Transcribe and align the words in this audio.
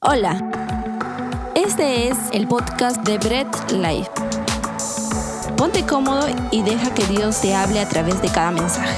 Hola, 0.00 0.38
este 1.56 2.06
es 2.06 2.16
el 2.32 2.46
podcast 2.46 3.02
de 3.02 3.18
Bread 3.18 3.48
Life. 3.72 4.08
Ponte 5.56 5.84
cómodo 5.84 6.28
y 6.52 6.62
deja 6.62 6.94
que 6.94 7.04
Dios 7.06 7.40
te 7.40 7.52
hable 7.52 7.80
a 7.80 7.88
través 7.88 8.22
de 8.22 8.28
cada 8.28 8.52
mensaje. 8.52 8.96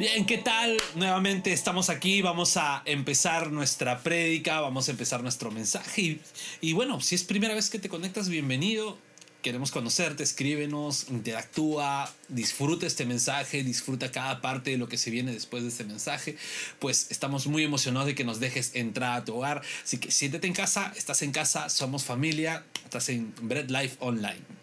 Bien, 0.00 0.26
¿qué 0.26 0.38
tal? 0.38 0.76
Nuevamente 0.96 1.52
estamos 1.52 1.90
aquí, 1.90 2.22
vamos 2.22 2.56
a 2.56 2.82
empezar 2.86 3.52
nuestra 3.52 4.00
prédica, 4.00 4.60
vamos 4.60 4.88
a 4.88 4.90
empezar 4.90 5.22
nuestro 5.22 5.52
mensaje 5.52 6.02
y, 6.02 6.20
y 6.60 6.72
bueno, 6.72 7.00
si 7.00 7.14
es 7.14 7.22
primera 7.22 7.54
vez 7.54 7.70
que 7.70 7.78
te 7.78 7.88
conectas, 7.88 8.28
bienvenido 8.28 8.98
queremos 9.42 9.70
conocerte, 9.70 10.22
escríbenos, 10.22 11.06
interactúa, 11.10 12.12
disfruta 12.28 12.86
este 12.86 13.06
mensaje, 13.06 13.62
disfruta 13.62 14.10
cada 14.10 14.40
parte 14.40 14.70
de 14.70 14.78
lo 14.78 14.88
que 14.88 14.98
se 14.98 15.10
viene 15.10 15.32
después 15.32 15.62
de 15.62 15.68
este 15.68 15.84
mensaje. 15.84 16.36
Pues 16.78 17.10
estamos 17.10 17.46
muy 17.46 17.62
emocionados 17.62 18.06
de 18.06 18.14
que 18.14 18.24
nos 18.24 18.40
dejes 18.40 18.72
entrar 18.74 19.20
a 19.20 19.24
tu 19.24 19.36
hogar. 19.36 19.62
Así 19.84 19.98
que 19.98 20.10
siéntete 20.10 20.46
en 20.46 20.54
casa, 20.54 20.92
estás 20.96 21.22
en 21.22 21.32
casa, 21.32 21.68
somos 21.68 22.04
familia, 22.04 22.64
estás 22.84 23.08
en 23.08 23.32
Bread 23.42 23.70
Life 23.70 23.96
Online. 24.00 24.58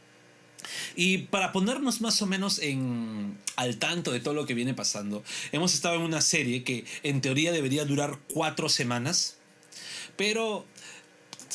Y 0.95 1.19
para 1.19 1.51
ponernos 1.51 2.01
más 2.01 2.21
o 2.21 2.25
menos 2.25 2.59
en, 2.59 3.37
al 3.55 3.77
tanto 3.77 4.11
de 4.11 4.19
todo 4.19 4.33
lo 4.33 4.45
que 4.45 4.53
viene 4.53 4.73
pasando, 4.73 5.23
hemos 5.51 5.73
estado 5.73 5.95
en 5.95 6.01
una 6.01 6.21
serie 6.21 6.63
que 6.63 6.85
en 7.03 7.21
teoría 7.21 7.51
debería 7.51 7.85
durar 7.85 8.19
cuatro 8.33 8.67
semanas, 8.67 9.37
pero 10.17 10.65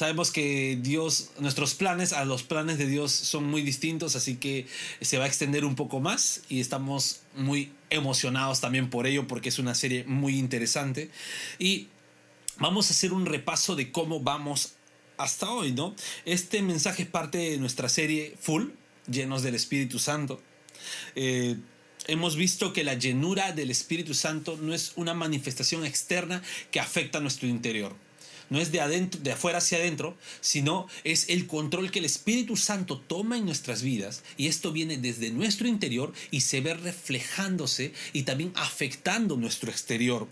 Sabemos 0.00 0.30
que 0.30 0.78
Dios, 0.80 1.28
nuestros 1.40 1.74
planes 1.74 2.14
a 2.14 2.24
los 2.24 2.42
planes 2.42 2.78
de 2.78 2.86
Dios 2.86 3.12
son 3.12 3.45
muy 3.45 3.60
distintos, 3.60 4.16
así 4.16 4.36
que 4.36 4.66
se 5.02 5.18
va 5.18 5.24
a 5.24 5.26
extender 5.26 5.62
un 5.66 5.74
poco 5.74 6.00
más 6.00 6.40
y 6.48 6.60
estamos 6.60 7.20
muy 7.36 7.70
emocionados 7.90 8.62
también 8.62 8.88
por 8.88 9.06
ello 9.06 9.26
porque 9.26 9.50
es 9.50 9.59
una 9.59 9.74
serie 9.74 10.04
muy 10.04 10.38
interesante. 10.38 11.10
Y 11.59 11.88
vamos 12.56 12.88
a 12.88 12.95
hacer 12.95 13.12
un 13.12 13.26
repaso 13.26 13.76
de 13.76 13.92
cómo 13.92 14.20
vamos 14.20 14.73
hasta 15.18 15.51
hoy, 15.51 15.73
¿no? 15.73 15.95
Este 16.24 16.62
mensaje 16.62 17.02
es 17.02 17.09
parte 17.10 17.37
de 17.37 17.59
nuestra 17.59 17.90
serie 17.90 18.35
Full, 18.40 18.68
llenos 19.07 19.42
del 19.42 19.54
Espíritu 19.54 19.98
Santo. 19.98 20.40
Eh, 21.14 21.57
hemos 22.07 22.37
visto 22.37 22.73
que 22.73 22.85
la 22.85 22.95
llenura 22.95 23.52
del 23.52 23.70
Espíritu 23.70 24.14
Santo 24.14 24.57
no 24.62 24.73
es 24.73 24.92
una 24.96 25.12
manifestación 25.12 25.85
externa 25.85 26.40
que 26.70 26.80
afecta 26.80 27.18
a 27.18 27.20
nuestro 27.20 27.48
interior 27.48 27.95
no 28.51 28.60
es 28.60 28.73
de, 28.73 28.80
adentro, 28.80 29.20
de 29.20 29.32
afuera 29.32 29.59
hacia 29.59 29.79
adentro, 29.79 30.16
sino 30.40 30.87
es 31.04 31.29
el 31.29 31.46
control 31.46 31.90
que 31.90 32.01
el 32.01 32.04
Espíritu 32.04 32.57
Santo 32.57 32.98
toma 32.98 33.38
en 33.38 33.46
nuestras 33.46 33.82
vidas 33.82 34.23
y 34.37 34.48
esto 34.48 34.73
viene 34.73 34.98
desde 34.98 35.30
nuestro 35.30 35.68
interior 35.68 36.12
y 36.30 36.42
se 36.42 36.60
ve 36.60 36.74
reflejándose 36.74 37.92
y 38.12 38.24
también 38.24 38.52
afectando 38.57 39.37
nuestro 39.37 39.70
exterior. 39.70 40.29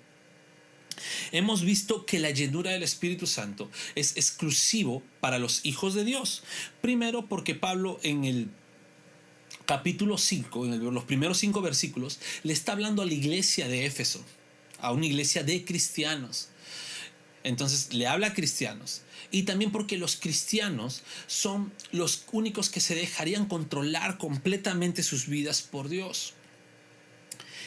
Hemos 1.33 1.63
visto 1.63 2.07
que 2.07 2.19
la 2.19 2.31
llenura 2.31 2.73
del 2.73 2.83
Espíritu 2.83 3.27
Santo 3.27 3.71
es 3.95 4.17
exclusivo 4.17 5.03
para 5.21 5.39
los 5.39 5.65
hijos 5.65 5.95
de 5.95 6.05
Dios. 6.05 6.43
Primero 6.81 7.29
porque 7.29 7.55
Pablo 7.55 8.01
en 8.03 8.25
el 8.25 8.51
capítulo 9.65 10.19
5, 10.19 10.65
en 10.65 10.95
los 10.95 11.05
primeros 11.05 11.39
cinco 11.39 11.61
versículos, 11.61 12.19
le 12.43 12.53
está 12.53 12.73
hablando 12.73 13.03
a 13.03 13.07
la 13.07 13.13
iglesia 13.13 13.69
de 13.69 13.87
Éfeso, 13.87 14.25
a 14.81 14.93
una 14.93 15.07
iglesia 15.07 15.45
de 15.45 15.65
cristianos. 15.65 16.49
Entonces 17.45 17.93
le 17.95 18.07
habla 18.07 18.29
a 18.29 18.35
cristianos. 18.35 19.03
Y 19.31 19.43
también 19.43 19.71
porque 19.71 19.99
los 19.99 20.17
cristianos 20.17 21.03
son 21.27 21.73
los 21.93 22.25
únicos 22.33 22.71
que 22.71 22.81
se 22.81 22.95
dejarían 22.95 23.47
controlar 23.47 24.19
completamente 24.19 25.03
sus 25.03 25.27
vidas 25.27 25.63
por 25.63 25.89
Dios. 25.89 26.35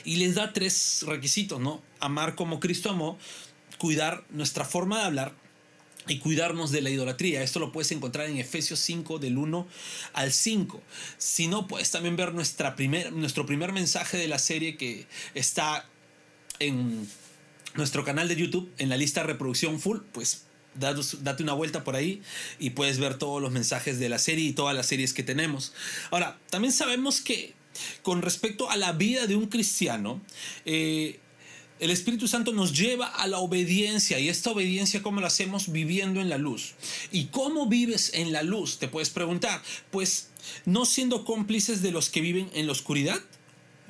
Y 0.04 0.16
les 0.16 0.36
da 0.36 0.54
tres 0.54 1.04
requisitos, 1.06 1.60
¿no? 1.60 1.82
Amar 2.00 2.36
como 2.36 2.60
Cristo 2.60 2.90
amó, 2.90 3.20
cuidar 3.78 4.26
nuestra 4.32 4.66
forma 4.66 5.00
de 5.00 5.06
hablar 5.06 5.36
y 6.08 6.18
cuidarnos 6.18 6.72
de 6.72 6.82
la 6.82 6.90
idolatría. 6.90 7.44
Esto 7.44 7.60
lo 7.60 7.72
puedes 7.72 7.92
encontrar 7.92 8.28
en 8.28 8.38
Efesios 8.38 8.80
5 8.80 9.20
del 9.20 9.38
1 9.38 9.68
al 10.14 10.32
5. 10.32 10.82
Si 11.18 11.48
no, 11.48 11.68
puedes 11.68 11.92
también 11.92 12.16
ver 12.16 12.34
nuestra 12.34 12.76
primer, 12.76 13.14
nuestro 13.14 13.46
primer 13.46 13.72
mensaje 13.72 14.18
de 14.18 14.28
la 14.28 14.40
serie 14.40 14.78
que 14.78 15.08
está 15.36 15.86
en 16.60 17.08
nuestro 17.76 18.04
canal 18.04 18.28
de 18.28 18.36
YouTube 18.36 18.72
en 18.78 18.90
la 18.90 18.98
lista 18.98 19.24
reproducción 19.24 19.80
full, 19.80 20.00
pues 20.12 20.46
date 20.74 21.44
una 21.44 21.54
vuelta 21.54 21.84
por 21.84 21.96
ahí 21.96 22.22
y 22.60 22.72
puedes 22.72 22.98
ver 22.98 23.18
todos 23.18 23.42
los 23.42 23.52
mensajes 23.52 24.00
de 24.00 24.10
la 24.10 24.20
serie 24.20 24.46
y 24.46 24.54
todas 24.54 24.76
las 24.76 24.86
series 24.86 25.14
que 25.14 25.24
tenemos. 25.24 25.74
Ahora, 26.12 26.40
también 26.50 26.72
sabemos 26.72 27.22
que 27.22 27.54
con 28.02 28.22
respecto 28.22 28.70
a 28.70 28.78
la 28.78 28.92
vida 28.94 29.28
de 29.28 29.36
un 29.36 29.48
cristiano, 29.48 30.22
eh, 30.66 31.20
el 31.80 31.90
Espíritu 31.90 32.28
Santo 32.28 32.54
nos 32.54 32.78
lleva 32.78 33.08
a 33.08 33.28
la 33.28 33.40
obediencia 33.40 34.20
y 34.20 34.30
esta 34.30 34.52
obediencia 34.52 35.02
cómo 35.02 35.20
la 35.20 35.28
hacemos 35.28 35.72
viviendo 35.72 36.22
en 36.22 36.30
la 36.30 36.38
luz. 36.38 36.76
¿Y 37.12 37.26
cómo 37.26 37.66
vives 37.66 38.12
en 38.14 38.32
la 38.32 38.44
luz? 38.44 38.78
Te 38.78 38.88
puedes 38.88 39.10
preguntar. 39.10 39.62
Pues 39.90 40.30
no 40.66 40.86
siendo 40.86 41.26
cómplices 41.26 41.82
de 41.82 41.92
los 41.92 42.10
que 42.10 42.22
viven 42.22 42.52
en 42.54 42.68
la 42.68 42.74
oscuridad, 42.74 43.20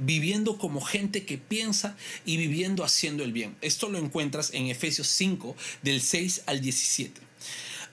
viviendo 0.01 0.57
como 0.57 0.81
gente 0.81 1.25
que 1.25 1.37
piensa 1.37 1.95
y 2.25 2.37
viviendo 2.37 2.83
haciendo 2.83 3.23
el 3.23 3.31
bien. 3.31 3.55
Esto 3.61 3.87
lo 3.89 3.97
encuentras 3.97 4.53
en 4.53 4.67
Efesios 4.67 5.07
5 5.07 5.55
del 5.83 6.01
6 6.01 6.43
al 6.47 6.59
17. 6.59 7.21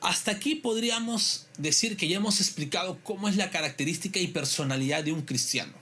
Hasta 0.01 0.33
aquí 0.33 0.55
podríamos 0.55 1.47
decir 1.59 1.97
que 1.97 2.09
ya 2.09 2.17
hemos 2.17 2.41
explicado 2.41 2.99
cómo 3.03 3.29
es 3.29 3.37
la 3.37 3.51
característica 3.51 4.19
y 4.19 4.29
personalidad 4.29 5.05
de 5.05 5.13
un 5.13 5.23
cristiano 5.23 5.73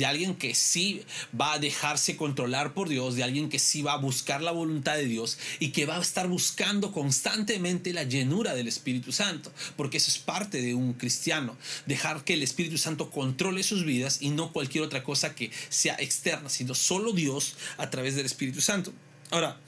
de 0.00 0.06
alguien 0.06 0.34
que 0.34 0.54
sí 0.54 1.02
va 1.38 1.52
a 1.52 1.58
dejarse 1.58 2.16
controlar 2.16 2.72
por 2.72 2.88
Dios, 2.88 3.16
de 3.16 3.22
alguien 3.22 3.50
que 3.50 3.58
sí 3.58 3.82
va 3.82 3.92
a 3.92 3.98
buscar 3.98 4.40
la 4.40 4.50
voluntad 4.50 4.96
de 4.96 5.04
Dios 5.04 5.36
y 5.58 5.72
que 5.72 5.84
va 5.84 5.98
a 5.98 6.00
estar 6.00 6.26
buscando 6.26 6.90
constantemente 6.90 7.92
la 7.92 8.04
llenura 8.04 8.54
del 8.54 8.66
Espíritu 8.66 9.12
Santo, 9.12 9.52
porque 9.76 9.98
eso 9.98 10.10
es 10.10 10.16
parte 10.16 10.62
de 10.62 10.74
un 10.74 10.94
cristiano, 10.94 11.54
dejar 11.84 12.24
que 12.24 12.32
el 12.32 12.42
Espíritu 12.42 12.78
Santo 12.78 13.10
controle 13.10 13.62
sus 13.62 13.84
vidas 13.84 14.22
y 14.22 14.30
no 14.30 14.54
cualquier 14.54 14.84
otra 14.84 15.04
cosa 15.04 15.34
que 15.34 15.50
sea 15.68 15.96
externa, 15.98 16.48
sino 16.48 16.74
solo 16.74 17.12
Dios 17.12 17.56
a 17.76 17.90
través 17.90 18.16
del 18.16 18.24
Espíritu 18.24 18.62
Santo. 18.62 18.94
Ahora, 19.30 19.60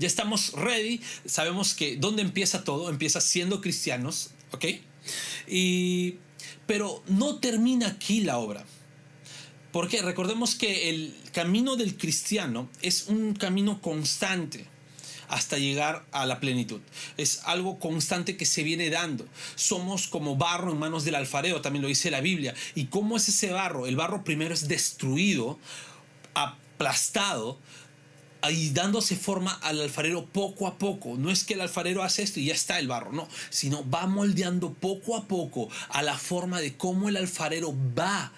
ya 0.00 0.08
estamos 0.08 0.54
ready, 0.54 1.00
sabemos 1.24 1.74
que 1.74 1.94
dónde 1.94 2.22
empieza 2.22 2.64
todo, 2.64 2.90
empieza 2.90 3.20
siendo 3.20 3.60
cristianos, 3.60 4.30
¿ok? 4.50 4.64
Y, 5.46 6.16
pero 6.66 7.04
no 7.06 7.36
termina 7.36 7.86
aquí 7.86 8.22
la 8.22 8.38
obra. 8.38 8.66
Porque 9.74 10.02
recordemos 10.02 10.54
que 10.54 10.88
el 10.88 11.12
camino 11.32 11.74
del 11.74 11.96
cristiano 11.96 12.68
es 12.80 13.08
un 13.08 13.34
camino 13.34 13.80
constante 13.82 14.66
hasta 15.26 15.58
llegar 15.58 16.04
a 16.12 16.26
la 16.26 16.38
plenitud. 16.38 16.80
Es 17.16 17.40
algo 17.42 17.80
constante 17.80 18.36
que 18.36 18.46
se 18.46 18.62
viene 18.62 18.88
dando. 18.88 19.26
Somos 19.56 20.06
como 20.06 20.36
barro 20.36 20.70
en 20.70 20.78
manos 20.78 21.04
del 21.04 21.16
alfarero, 21.16 21.60
también 21.60 21.82
lo 21.82 21.88
dice 21.88 22.12
la 22.12 22.20
Biblia. 22.20 22.54
¿Y 22.76 22.84
cómo 22.84 23.16
es 23.16 23.28
ese 23.28 23.50
barro? 23.50 23.88
El 23.88 23.96
barro 23.96 24.22
primero 24.22 24.54
es 24.54 24.68
destruido, 24.68 25.58
aplastado, 26.34 27.58
y 28.48 28.70
dándose 28.70 29.16
forma 29.16 29.54
al 29.54 29.80
alfarero 29.80 30.24
poco 30.26 30.68
a 30.68 30.78
poco. 30.78 31.16
No 31.16 31.32
es 31.32 31.42
que 31.42 31.54
el 31.54 31.60
alfarero 31.60 32.04
hace 32.04 32.22
esto 32.22 32.38
y 32.38 32.44
ya 32.44 32.54
está 32.54 32.78
el 32.78 32.86
barro, 32.86 33.10
no, 33.10 33.26
sino 33.50 33.90
va 33.90 34.06
moldeando 34.06 34.72
poco 34.72 35.16
a 35.16 35.24
poco 35.24 35.68
a 35.88 36.00
la 36.04 36.16
forma 36.16 36.60
de 36.60 36.76
cómo 36.76 37.08
el 37.08 37.16
alfarero 37.16 37.74
va 37.98 38.32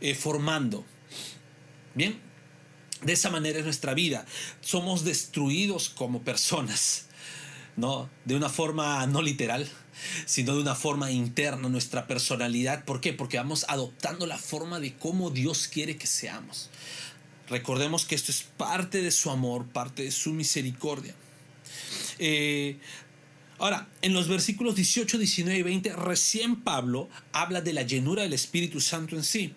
eh, 0.00 0.14
formando. 0.14 0.84
Bien, 1.94 2.20
de 3.02 3.12
esa 3.12 3.30
manera 3.30 3.58
es 3.58 3.64
nuestra 3.64 3.94
vida. 3.94 4.26
Somos 4.60 5.04
destruidos 5.04 5.88
como 5.88 6.22
personas, 6.22 7.06
¿no? 7.76 8.08
De 8.24 8.34
una 8.34 8.48
forma 8.48 9.06
no 9.06 9.22
literal, 9.22 9.68
sino 10.26 10.54
de 10.54 10.62
una 10.62 10.74
forma 10.74 11.10
interna, 11.10 11.68
nuestra 11.68 12.06
personalidad. 12.06 12.84
¿Por 12.84 13.00
qué? 13.00 13.12
Porque 13.12 13.36
vamos 13.36 13.64
adoptando 13.68 14.26
la 14.26 14.38
forma 14.38 14.80
de 14.80 14.94
cómo 14.94 15.30
Dios 15.30 15.68
quiere 15.68 15.96
que 15.96 16.06
seamos. 16.06 16.70
Recordemos 17.48 18.04
que 18.04 18.14
esto 18.14 18.32
es 18.32 18.42
parte 18.42 19.02
de 19.02 19.10
su 19.10 19.30
amor, 19.30 19.66
parte 19.66 20.02
de 20.02 20.10
su 20.10 20.32
misericordia. 20.32 21.14
Eh, 22.18 22.78
ahora, 23.58 23.88
en 24.02 24.12
los 24.12 24.28
versículos 24.28 24.76
18, 24.76 25.18
19 25.18 25.58
y 25.58 25.62
20, 25.62 25.92
recién 25.94 26.56
Pablo 26.56 27.08
habla 27.32 27.60
de 27.60 27.72
la 27.72 27.82
llenura 27.82 28.22
del 28.22 28.32
Espíritu 28.32 28.80
Santo 28.80 29.16
en 29.16 29.24
sí. 29.24 29.54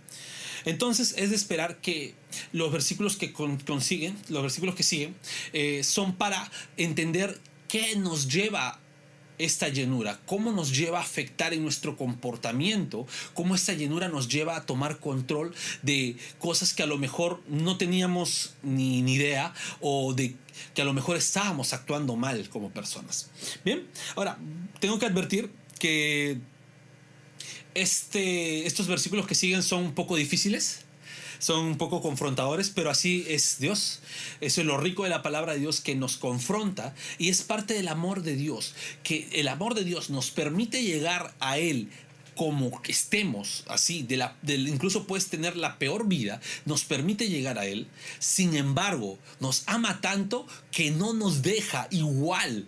Entonces 0.65 1.15
es 1.17 1.29
de 1.29 1.35
esperar 1.35 1.79
que 1.81 2.15
los 2.51 2.71
versículos 2.71 3.15
que 3.15 3.33
consiguen, 3.33 4.17
los 4.29 4.41
versículos 4.41 4.75
que 4.75 4.83
siguen, 4.83 5.15
eh, 5.53 5.83
son 5.83 6.15
para 6.15 6.51
entender 6.77 7.39
qué 7.67 7.95
nos 7.95 8.27
lleva 8.27 8.79
esta 9.39 9.69
llenura, 9.69 10.19
cómo 10.25 10.51
nos 10.51 10.75
lleva 10.77 10.99
a 10.99 11.01
afectar 11.01 11.53
en 11.53 11.63
nuestro 11.63 11.97
comportamiento, 11.97 13.07
cómo 13.33 13.55
esta 13.55 13.73
llenura 13.73 14.09
nos 14.09 14.27
lleva 14.27 14.55
a 14.55 14.65
tomar 14.65 14.99
control 14.99 15.55
de 15.81 16.15
cosas 16.37 16.73
que 16.73 16.83
a 16.83 16.85
lo 16.85 16.97
mejor 16.97 17.41
no 17.47 17.77
teníamos 17.77 18.53
ni, 18.61 19.01
ni 19.01 19.15
idea 19.15 19.53
o 19.79 20.13
de 20.13 20.35
que 20.75 20.81
a 20.81 20.85
lo 20.85 20.93
mejor 20.93 21.17
estábamos 21.17 21.73
actuando 21.73 22.15
mal 22.15 22.47
como 22.49 22.69
personas. 22.69 23.31
Bien, 23.63 23.87
ahora 24.15 24.37
tengo 24.79 24.99
que 24.99 25.05
advertir 25.05 25.49
que 25.79 26.39
este, 27.73 28.67
estos 28.67 28.87
versículos 28.87 29.25
que 29.25 29.35
siguen 29.35 29.63
son 29.63 29.83
un 29.85 29.95
poco 29.95 30.15
difíciles. 30.15 30.85
Son 31.39 31.65
un 31.65 31.77
poco 31.77 32.01
confrontadores, 32.01 32.69
pero 32.69 32.89
así 32.89 33.25
es 33.27 33.59
Dios. 33.59 34.01
Eso 34.41 34.61
es 34.61 34.67
lo 34.67 34.77
rico 34.77 35.03
de 35.03 35.09
la 35.09 35.23
palabra 35.23 35.53
de 35.53 35.59
Dios 35.59 35.81
que 35.81 35.95
nos 35.95 36.17
confronta 36.17 36.93
y 37.17 37.29
es 37.29 37.41
parte 37.41 37.73
del 37.73 37.87
amor 37.87 38.21
de 38.21 38.35
Dios, 38.35 38.75
que 39.03 39.27
el 39.33 39.47
amor 39.47 39.73
de 39.73 39.83
Dios 39.83 40.09
nos 40.09 40.31
permite 40.31 40.83
llegar 40.83 41.33
a 41.39 41.57
Él 41.57 41.89
como 42.35 42.81
que 42.81 42.93
estemos 42.93 43.65
así, 43.67 44.03
de 44.03 44.15
la, 44.15 44.37
incluso 44.47 45.05
puedes 45.05 45.27
tener 45.27 45.57
la 45.57 45.77
peor 45.77 46.07
vida, 46.07 46.39
nos 46.63 46.85
permite 46.85 47.27
llegar 47.27 47.59
a 47.59 47.65
Él. 47.65 47.87
Sin 48.19 48.55
embargo, 48.55 49.19
nos 49.41 49.63
ama 49.65 49.99
tanto 49.99 50.47
que 50.71 50.91
no 50.91 51.13
nos 51.13 51.41
deja 51.41 51.87
igual 51.91 52.65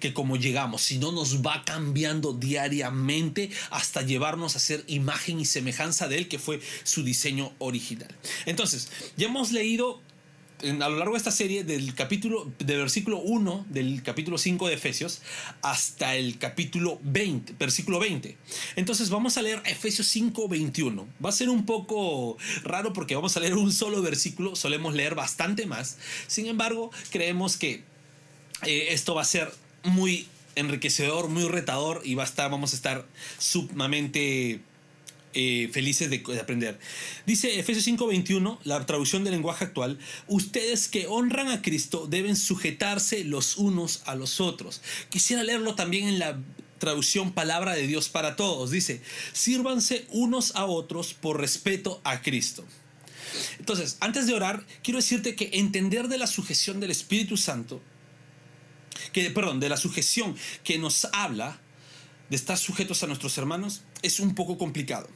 que 0.00 0.12
como 0.12 0.36
llegamos, 0.36 0.82
sino 0.82 1.12
nos 1.12 1.42
va 1.42 1.62
cambiando 1.64 2.32
diariamente 2.32 3.50
hasta 3.70 4.02
llevarnos 4.02 4.56
a 4.56 4.58
ser 4.58 4.84
imagen 4.88 5.40
y 5.40 5.44
semejanza 5.44 6.08
de 6.08 6.18
Él, 6.18 6.28
que 6.28 6.38
fue 6.38 6.60
su 6.82 7.04
diseño 7.04 7.52
original. 7.58 8.12
Entonces, 8.46 8.90
ya 9.16 9.26
hemos 9.26 9.52
leído 9.52 10.00
a 10.62 10.88
lo 10.88 10.96
largo 10.98 11.14
de 11.14 11.18
esta 11.18 11.30
serie, 11.30 11.64
del 11.64 11.94
capítulo, 11.94 12.50
del 12.58 12.78
versículo 12.78 13.18
1 13.18 13.66
del 13.70 14.02
capítulo 14.02 14.36
5 14.36 14.68
de 14.68 14.74
Efesios 14.74 15.22
hasta 15.62 16.16
el 16.16 16.38
capítulo 16.38 16.98
20, 17.02 17.54
versículo 17.58 17.98
20. 17.98 18.36
Entonces 18.76 19.08
vamos 19.10 19.38
a 19.38 19.42
leer 19.42 19.62
Efesios 19.64 20.06
5, 20.08 20.48
21. 20.48 21.08
Va 21.24 21.30
a 21.30 21.32
ser 21.32 21.48
un 21.48 21.64
poco 21.64 22.36
raro 22.62 22.92
porque 22.92 23.14
vamos 23.14 23.36
a 23.36 23.40
leer 23.40 23.54
un 23.54 23.72
solo 23.72 24.02
versículo, 24.02 24.54
solemos 24.54 24.94
leer 24.94 25.14
bastante 25.14 25.66
más. 25.66 25.96
Sin 26.26 26.46
embargo, 26.46 26.90
creemos 27.10 27.56
que 27.56 27.84
eh, 28.66 28.88
esto 28.90 29.14
va 29.14 29.22
a 29.22 29.26
ser 29.26 29.50
muy 29.84 30.26
enriquecedor, 30.56 31.28
muy 31.28 31.44
retador 31.44 32.02
y 32.04 32.14
va 32.14 32.24
a 32.24 32.26
estar, 32.26 32.50
vamos 32.50 32.72
a 32.72 32.76
estar 32.76 33.06
sumamente 33.38 34.60
eh, 35.32 35.70
felices 35.72 36.10
de, 36.10 36.22
aprender. 36.40 36.78
Dice 37.24 37.58
Efesios 37.60 37.86
5:21, 37.86 38.58
la 38.64 38.84
traducción 38.84 39.22
del 39.22 39.34
lenguaje 39.34 39.64
actual, 39.64 39.98
ustedes 40.26 40.88
que 40.88 41.06
honran 41.06 41.48
a 41.48 41.62
Cristo 41.62 42.08
deben 42.08 42.34
sujetarse 42.34 43.24
los 43.24 43.56
unos 43.56 44.02
a 44.06 44.16
los 44.16 44.40
otros. 44.40 44.80
Quisiera 45.08 45.44
leerlo 45.44 45.76
también 45.76 46.08
en 46.08 46.18
la 46.18 46.38
traducción 46.78 47.32
palabra 47.32 47.74
de 47.74 47.86
Dios 47.86 48.08
para 48.08 48.34
todos. 48.34 48.72
Dice, 48.72 49.02
sírvanse 49.32 50.06
unos 50.08 50.56
a 50.56 50.64
otros 50.64 51.14
por 51.14 51.40
respeto 51.40 52.00
a 52.02 52.22
Cristo. 52.22 52.64
Entonces, 53.60 53.98
antes 54.00 54.26
de 54.26 54.34
orar, 54.34 54.66
quiero 54.82 54.98
decirte 54.98 55.36
que 55.36 55.50
entender 55.52 56.08
de 56.08 56.18
la 56.18 56.26
sujeción 56.26 56.80
del 56.80 56.90
Espíritu 56.90 57.36
Santo, 57.36 57.80
que, 59.12 59.30
perdón, 59.30 59.60
de 59.60 59.68
la 59.68 59.76
sujeción 59.76 60.36
que 60.64 60.78
nos 60.78 61.06
habla 61.12 61.60
de 62.28 62.36
estar 62.36 62.56
sujetos 62.56 63.02
a 63.02 63.06
nuestros 63.06 63.36
hermanos, 63.38 63.82
es 64.02 64.20
un 64.20 64.34
poco 64.34 64.56
complicado. 64.56 65.08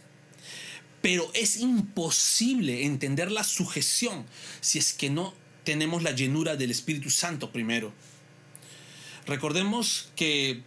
Pero 1.00 1.30
es 1.34 1.58
imposible 1.58 2.84
entender 2.84 3.30
la 3.30 3.44
sujeción 3.44 4.26
si 4.60 4.78
es 4.78 4.92
que 4.92 5.10
no 5.10 5.34
tenemos 5.64 6.02
la 6.02 6.12
llenura 6.12 6.56
del 6.56 6.70
Espíritu 6.70 7.10
Santo 7.10 7.52
primero. 7.52 7.92
Recordemos 9.26 10.08
que 10.16 10.62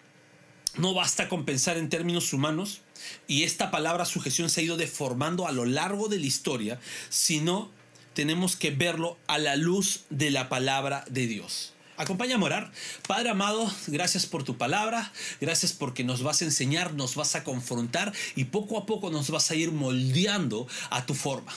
no 0.77 0.93
basta 0.93 1.27
con 1.27 1.45
pensar 1.45 1.77
en 1.77 1.89
términos 1.89 2.33
humanos 2.33 2.81
y 3.27 3.43
esta 3.43 3.71
palabra 3.71 4.05
sujeción 4.05 4.49
se 4.49 4.61
ha 4.61 4.63
ido 4.63 4.77
deformando 4.77 5.47
a 5.47 5.51
lo 5.51 5.65
largo 5.65 6.07
de 6.07 6.19
la 6.19 6.25
historia, 6.25 6.79
sino 7.09 7.71
tenemos 8.13 8.55
que 8.55 8.71
verlo 8.71 9.17
a 9.27 9.37
la 9.37 9.55
luz 9.55 10.05
de 10.09 10.31
la 10.31 10.49
palabra 10.49 11.05
de 11.09 11.27
Dios. 11.27 11.73
Acompáñame 11.97 12.43
a 12.43 12.45
orar. 12.45 12.71
Padre 13.07 13.29
amado, 13.29 13.71
gracias 13.87 14.27
por 14.27 14.43
tu 14.43 14.55
palabra, 14.57 15.11
gracias 15.41 15.73
porque 15.73 16.03
nos 16.03 16.21
vas 16.21 16.43
a 16.43 16.45
enseñar, 16.45 16.93
nos 16.93 17.15
vas 17.15 17.35
a 17.35 17.43
confrontar 17.43 18.13
y 18.35 18.45
poco 18.45 18.77
a 18.77 18.85
poco 18.85 19.09
nos 19.09 19.31
vas 19.31 19.49
a 19.49 19.55
ir 19.55 19.71
moldeando 19.71 20.67
a 20.91 21.07
tu 21.07 21.15
forma. 21.15 21.51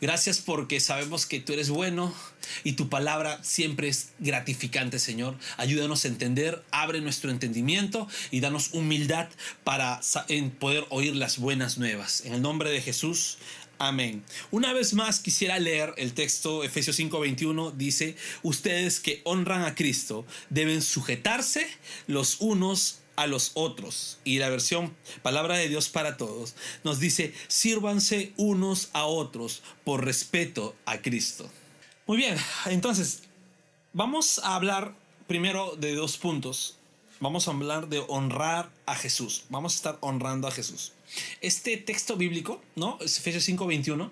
Gracias 0.00 0.40
porque 0.40 0.80
sabemos 0.80 1.26
que 1.26 1.40
tú 1.40 1.52
eres 1.52 1.70
bueno 1.70 2.12
y 2.64 2.72
tu 2.72 2.88
palabra 2.88 3.38
siempre 3.42 3.88
es 3.88 4.10
gratificante, 4.18 4.98
Señor. 4.98 5.36
Ayúdanos 5.56 6.04
a 6.04 6.08
entender, 6.08 6.64
abre 6.72 7.00
nuestro 7.00 7.30
entendimiento 7.30 8.08
y 8.30 8.40
danos 8.40 8.70
humildad 8.72 9.28
para 9.62 10.00
poder 10.58 10.86
oír 10.90 11.14
las 11.14 11.38
buenas 11.38 11.78
nuevas. 11.78 12.22
En 12.24 12.34
el 12.34 12.42
nombre 12.42 12.70
de 12.70 12.80
Jesús. 12.80 13.38
Amén. 13.78 14.24
Una 14.50 14.72
vez 14.72 14.94
más 14.94 15.20
quisiera 15.20 15.58
leer 15.58 15.94
el 15.96 16.14
texto 16.14 16.64
Efesios 16.64 16.98
5:21 16.98 17.72
dice, 17.72 18.16
ustedes 18.42 19.00
que 19.00 19.20
honran 19.24 19.64
a 19.64 19.74
Cristo 19.74 20.24
deben 20.50 20.80
sujetarse 20.82 21.66
los 22.06 22.40
unos 22.40 23.00
a 23.16 23.26
los 23.26 23.52
otros. 23.54 24.18
Y 24.24 24.38
la 24.38 24.48
versión 24.48 24.94
Palabra 25.22 25.56
de 25.56 25.68
Dios 25.68 25.88
para 25.88 26.16
todos 26.16 26.54
nos 26.82 26.98
dice, 27.00 27.34
sírvanse 27.48 28.32
unos 28.36 28.90
a 28.92 29.06
otros 29.06 29.62
por 29.84 30.04
respeto 30.04 30.74
a 30.86 30.98
Cristo. 30.98 31.50
Muy 32.06 32.18
bien, 32.18 32.36
entonces 32.66 33.22
vamos 33.92 34.38
a 34.40 34.54
hablar 34.54 34.94
primero 35.26 35.76
de 35.76 35.94
dos 35.94 36.18
puntos. 36.18 36.76
Vamos 37.24 37.48
a 37.48 37.52
hablar 37.52 37.88
de 37.88 38.04
honrar 38.08 38.70
a 38.84 38.94
Jesús. 38.94 39.44
Vamos 39.48 39.72
a 39.72 39.76
estar 39.76 39.98
honrando 40.02 40.46
a 40.46 40.50
Jesús. 40.50 40.92
Este 41.40 41.78
texto 41.78 42.16
bíblico, 42.16 42.62
¿no? 42.76 42.98
Efesios 43.00 43.48
5:21, 43.48 44.10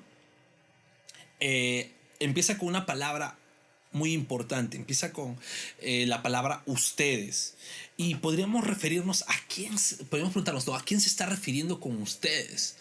eh, 1.38 1.92
empieza 2.20 2.56
con 2.56 2.68
una 2.68 2.86
palabra 2.86 3.36
muy 3.90 4.14
importante, 4.14 4.78
empieza 4.78 5.12
con 5.12 5.38
eh, 5.80 6.06
la 6.06 6.22
palabra 6.22 6.62
ustedes. 6.64 7.54
Y 7.98 8.14
podríamos 8.14 8.66
referirnos 8.66 9.24
a 9.28 9.34
quién, 9.46 9.74
podríamos 10.08 10.32
preguntarnos, 10.32 10.66
¿a 10.70 10.82
quién 10.82 11.02
se 11.02 11.08
está 11.08 11.26
refiriendo 11.26 11.80
con 11.80 12.00
ustedes? 12.00 12.78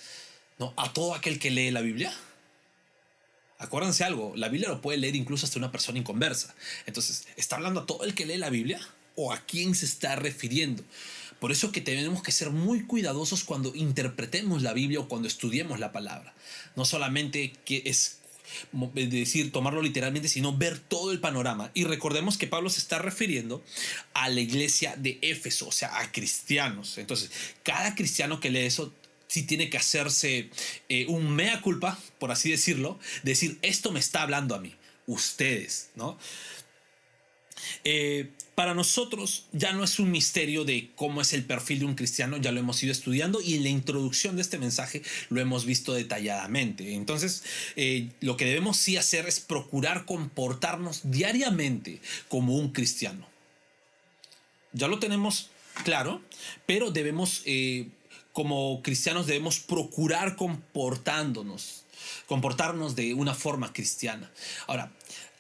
¿No? 0.59 0.73
¿A 0.77 0.93
todo 0.93 1.13
aquel 1.13 1.39
que 1.39 1.51
lee 1.51 1.71
la 1.71 1.81
Biblia? 1.81 2.13
Acuérdense 3.57 4.05
algo, 4.05 4.31
la 4.37 4.47
Biblia 4.47 4.69
lo 4.69 4.79
puede 4.79 4.97
leer 4.97 5.17
incluso 5.17 5.45
hasta 5.45 5.59
una 5.59 5.73
persona 5.73 5.99
inconversa. 5.99 6.55
Entonces, 6.85 7.27
¿está 7.35 7.57
hablando 7.57 7.81
a 7.81 7.85
todo 7.85 8.05
el 8.05 8.15
que 8.15 8.25
lee 8.25 8.37
la 8.37 8.49
Biblia? 8.49 8.79
¿O 9.23 9.31
a 9.31 9.45
quién 9.45 9.75
se 9.75 9.85
está 9.85 10.15
refiriendo? 10.15 10.83
Por 11.39 11.51
eso 11.51 11.71
que 11.71 11.79
tenemos 11.79 12.23
que 12.23 12.31
ser 12.31 12.49
muy 12.49 12.85
cuidadosos 12.85 13.43
cuando 13.43 13.71
interpretemos 13.75 14.63
la 14.63 14.73
Biblia 14.73 14.99
o 14.99 15.07
cuando 15.07 15.27
estudiemos 15.27 15.79
la 15.79 15.91
palabra. 15.91 16.33
No 16.75 16.85
solamente 16.85 17.53
que 17.65 17.83
es 17.85 18.17
decir, 18.95 19.51
tomarlo 19.51 19.83
literalmente, 19.83 20.27
sino 20.27 20.57
ver 20.57 20.79
todo 20.79 21.11
el 21.11 21.19
panorama. 21.19 21.69
Y 21.75 21.83
recordemos 21.83 22.39
que 22.39 22.47
Pablo 22.47 22.69
se 22.71 22.79
está 22.79 22.97
refiriendo 22.97 23.63
a 24.15 24.27
la 24.29 24.39
iglesia 24.39 24.95
de 24.97 25.19
Éfeso, 25.21 25.67
o 25.67 25.71
sea, 25.71 25.99
a 25.99 26.11
cristianos. 26.11 26.97
Entonces, 26.97 27.31
cada 27.63 27.93
cristiano 27.93 28.39
que 28.39 28.49
lee 28.49 28.65
eso 28.65 28.91
sí 29.27 29.43
tiene 29.43 29.69
que 29.69 29.77
hacerse 29.77 30.49
eh, 30.89 31.05
un 31.07 31.29
mea 31.29 31.61
culpa, 31.61 31.97
por 32.19 32.31
así 32.31 32.49
decirlo, 32.49 32.99
decir, 33.21 33.59
esto 33.61 33.91
me 33.91 33.99
está 33.99 34.23
hablando 34.23 34.55
a 34.55 34.59
mí, 34.59 34.75
ustedes, 35.05 35.91
¿no? 35.95 36.17
Eh, 37.83 38.31
para 38.55 38.73
nosotros 38.73 39.45
ya 39.53 39.71
no 39.71 39.83
es 39.83 39.99
un 39.99 40.11
misterio 40.11 40.65
de 40.65 40.91
cómo 40.95 41.21
es 41.21 41.33
el 41.33 41.45
perfil 41.45 41.79
de 41.79 41.85
un 41.85 41.95
cristiano, 41.95 42.37
ya 42.37 42.51
lo 42.51 42.59
hemos 42.59 42.81
ido 42.83 42.91
estudiando 42.91 43.41
y 43.41 43.55
en 43.55 43.63
la 43.63 43.69
introducción 43.69 44.35
de 44.35 44.41
este 44.41 44.57
mensaje 44.57 45.01
lo 45.29 45.39
hemos 45.39 45.65
visto 45.65 45.93
detalladamente. 45.93 46.93
Entonces, 46.93 47.43
eh, 47.75 48.09
lo 48.19 48.37
que 48.37 48.45
debemos 48.45 48.77
sí 48.77 48.97
hacer 48.97 49.27
es 49.27 49.39
procurar 49.39 50.05
comportarnos 50.05 51.01
diariamente 51.03 52.01
como 52.27 52.55
un 52.55 52.71
cristiano. 52.71 53.25
Ya 54.73 54.87
lo 54.87 54.99
tenemos 54.99 55.49
claro, 55.83 56.21
pero 56.65 56.91
debemos, 56.91 57.41
eh, 57.45 57.87
como 58.33 58.81
cristianos, 58.81 59.27
debemos 59.27 59.59
procurar 59.59 60.35
comportándonos, 60.35 61.83
comportarnos 62.27 62.95
de 62.95 63.13
una 63.13 63.33
forma 63.33 63.73
cristiana. 63.73 64.31
Ahora, 64.67 64.91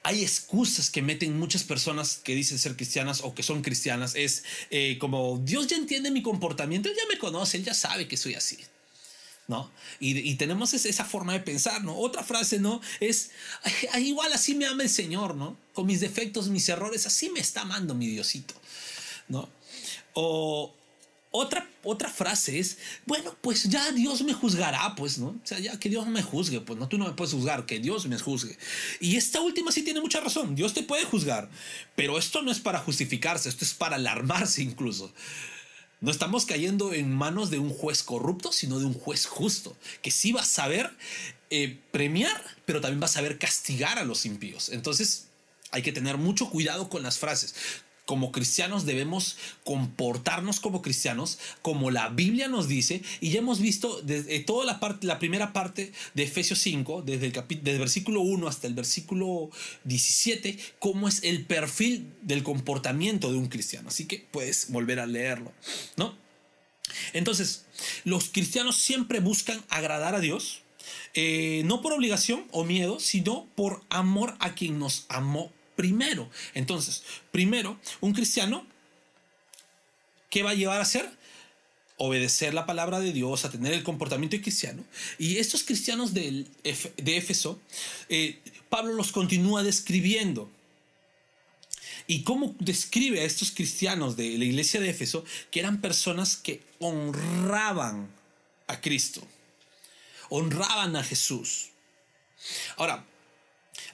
hay 0.03 0.23
excusas 0.23 0.89
que 0.89 1.01
meten 1.01 1.37
muchas 1.37 1.63
personas 1.63 2.19
que 2.23 2.33
dicen 2.33 2.57
ser 2.57 2.75
cristianas 2.75 3.21
o 3.21 3.35
que 3.35 3.43
son 3.43 3.61
cristianas. 3.61 4.15
Es 4.15 4.43
eh, 4.71 4.97
como, 4.99 5.39
Dios 5.43 5.67
ya 5.67 5.77
entiende 5.77 6.09
mi 6.11 6.21
comportamiento, 6.21 6.89
Él 6.89 6.95
ya 6.95 7.07
me 7.07 7.19
conoce, 7.19 7.57
Él 7.57 7.63
ya 7.63 7.73
sabe 7.73 8.07
que 8.07 8.17
soy 8.17 8.35
así. 8.35 8.57
¿No? 9.47 9.69
Y, 9.99 10.35
tenemos 10.35 10.73
esa 10.73 11.03
forma 11.03 11.33
de 11.33 11.41
pensar, 11.41 11.83
¿no? 11.83 11.97
Otra 11.97 12.23
frase, 12.23 12.57
¿no? 12.57 12.79
Es, 13.01 13.31
igual 13.99 14.31
así 14.31 14.55
me 14.55 14.65
ama 14.65 14.83
el 14.83 14.89
Señor, 14.89 15.35
¿no? 15.35 15.57
Con 15.73 15.87
mis 15.87 15.99
defectos, 15.99 16.47
mis 16.47 16.69
errores, 16.69 17.05
así 17.05 17.29
me 17.31 17.41
está 17.41 17.61
amando 17.61 17.93
mi 17.93 18.07
Diosito, 18.07 18.53
¿no? 19.27 19.49
O, 20.13 20.73
otra, 21.31 21.67
otra 21.83 22.09
frase 22.09 22.59
es, 22.59 22.77
bueno, 23.05 23.35
pues 23.41 23.63
ya 23.63 23.91
Dios 23.93 24.21
me 24.21 24.33
juzgará, 24.33 24.95
pues, 24.95 25.17
¿no? 25.17 25.27
O 25.27 25.41
sea, 25.43 25.59
ya 25.59 25.79
que 25.79 25.89
Dios 25.89 26.05
me 26.07 26.21
juzgue, 26.21 26.59
pues, 26.59 26.77
no, 26.77 26.89
tú 26.89 26.97
no 26.97 27.05
me 27.05 27.13
puedes 27.13 27.33
juzgar, 27.33 27.65
que 27.65 27.79
Dios 27.79 28.05
me 28.07 28.19
juzgue. 28.19 28.57
Y 28.99 29.15
esta 29.15 29.39
última 29.39 29.71
sí 29.71 29.81
tiene 29.81 30.01
mucha 30.01 30.19
razón, 30.19 30.55
Dios 30.55 30.73
te 30.73 30.83
puede 30.83 31.05
juzgar, 31.05 31.49
pero 31.95 32.17
esto 32.17 32.41
no 32.41 32.51
es 32.51 32.59
para 32.59 32.79
justificarse, 32.79 33.47
esto 33.47 33.63
es 33.63 33.73
para 33.73 33.95
alarmarse 33.95 34.61
incluso. 34.61 35.13
No 36.01 36.11
estamos 36.11 36.45
cayendo 36.45 36.93
en 36.93 37.13
manos 37.13 37.49
de 37.49 37.59
un 37.59 37.69
juez 37.69 38.03
corrupto, 38.03 38.51
sino 38.51 38.79
de 38.79 38.85
un 38.85 38.93
juez 38.93 39.25
justo, 39.25 39.77
que 40.01 40.11
sí 40.11 40.33
va 40.33 40.41
a 40.41 40.45
saber 40.45 40.91
eh, 41.49 41.79
premiar, 41.91 42.43
pero 42.65 42.81
también 42.81 43.01
va 43.01 43.05
a 43.05 43.09
saber 43.09 43.37
castigar 43.37 43.99
a 43.99 44.03
los 44.03 44.25
impíos. 44.25 44.69
Entonces, 44.69 45.27
hay 45.69 45.81
que 45.81 45.93
tener 45.93 46.17
mucho 46.17 46.49
cuidado 46.49 46.89
con 46.89 47.03
las 47.03 47.19
frases 47.19 47.55
como 48.05 48.31
cristianos 48.31 48.85
debemos 48.85 49.37
comportarnos 49.63 50.59
como 50.59 50.81
cristianos, 50.81 51.39
como 51.61 51.91
la 51.91 52.09
Biblia 52.09 52.47
nos 52.47 52.67
dice, 52.67 53.01
y 53.19 53.31
ya 53.31 53.39
hemos 53.39 53.59
visto 53.59 54.01
desde 54.01 54.39
toda 54.39 54.65
la, 54.65 54.79
parte, 54.79 55.07
la 55.07 55.19
primera 55.19 55.53
parte 55.53 55.93
de 56.13 56.23
Efesios 56.23 56.59
5, 56.59 57.03
desde 57.03 57.27
el, 57.27 57.31
desde 57.31 57.71
el 57.71 57.79
versículo 57.79 58.21
1 58.21 58.47
hasta 58.47 58.67
el 58.67 58.73
versículo 58.73 59.49
17, 59.85 60.57
cómo 60.79 61.07
es 61.07 61.23
el 61.23 61.45
perfil 61.45 62.13
del 62.21 62.43
comportamiento 62.43 63.31
de 63.31 63.37
un 63.37 63.47
cristiano. 63.47 63.89
Así 63.89 64.05
que 64.05 64.27
puedes 64.31 64.71
volver 64.71 64.99
a 64.99 65.05
leerlo, 65.05 65.51
¿no? 65.95 66.15
Entonces, 67.13 67.65
los 68.03 68.29
cristianos 68.29 68.77
siempre 68.77 69.19
buscan 69.19 69.63
agradar 69.69 70.15
a 70.15 70.19
Dios, 70.19 70.61
eh, 71.13 71.61
no 71.65 71.81
por 71.81 71.93
obligación 71.93 72.45
o 72.51 72.63
miedo, 72.63 72.99
sino 72.99 73.47
por 73.55 73.83
amor 73.89 74.35
a 74.39 74.53
quien 74.53 74.79
nos 74.79 75.05
amó 75.09 75.51
primero. 75.81 76.29
Entonces, 76.53 77.01
primero, 77.31 77.75
un 78.01 78.13
cristiano, 78.13 78.67
¿qué 80.29 80.43
va 80.43 80.51
a 80.51 80.53
llevar 80.53 80.77
a 80.77 80.83
hacer? 80.83 81.09
Obedecer 81.97 82.53
la 82.53 82.67
palabra 82.67 82.99
de 82.99 83.11
Dios, 83.11 83.45
a 83.45 83.49
tener 83.49 83.73
el 83.73 83.81
comportamiento 83.81 84.39
cristiano. 84.39 84.83
Y 85.17 85.37
estos 85.37 85.63
cristianos 85.63 86.13
de, 86.13 86.45
de 86.97 87.17
Éfeso, 87.17 87.59
eh, 88.09 88.37
Pablo 88.69 88.93
los 88.93 89.11
continúa 89.11 89.63
describiendo. 89.63 90.51
¿Y 92.05 92.21
cómo 92.21 92.55
describe 92.59 93.21
a 93.21 93.25
estos 93.25 93.49
cristianos 93.49 94.15
de 94.15 94.37
la 94.37 94.45
iglesia 94.45 94.79
de 94.79 94.91
Éfeso 94.91 95.25
que 95.49 95.61
eran 95.61 95.81
personas 95.81 96.37
que 96.37 96.61
honraban 96.77 98.07
a 98.67 98.81
Cristo? 98.81 99.27
Honraban 100.29 100.95
a 100.95 101.03
Jesús. 101.03 101.69
Ahora, 102.77 103.03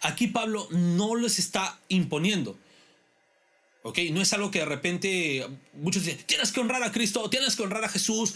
Aquí 0.08 0.28
Pablo 0.28 0.70
no 0.72 1.16
les 1.16 1.38
está 1.38 1.82
imponiendo. 1.90 2.58
¿Ok? 3.88 4.00
No 4.12 4.22
es 4.22 4.34
algo 4.34 4.52
que 4.52 4.60
de 4.60 4.66
repente 4.66 5.46
muchos 5.80 6.04
dicen, 6.04 6.20
tienes 6.26 6.52
que 6.52 6.60
honrar 6.60 6.84
a 6.84 6.92
Cristo, 6.92 7.30
tienes 7.30 7.56
que 7.56 7.64
honrar 7.64 7.84
a 7.84 7.90
Jesús, 7.90 8.36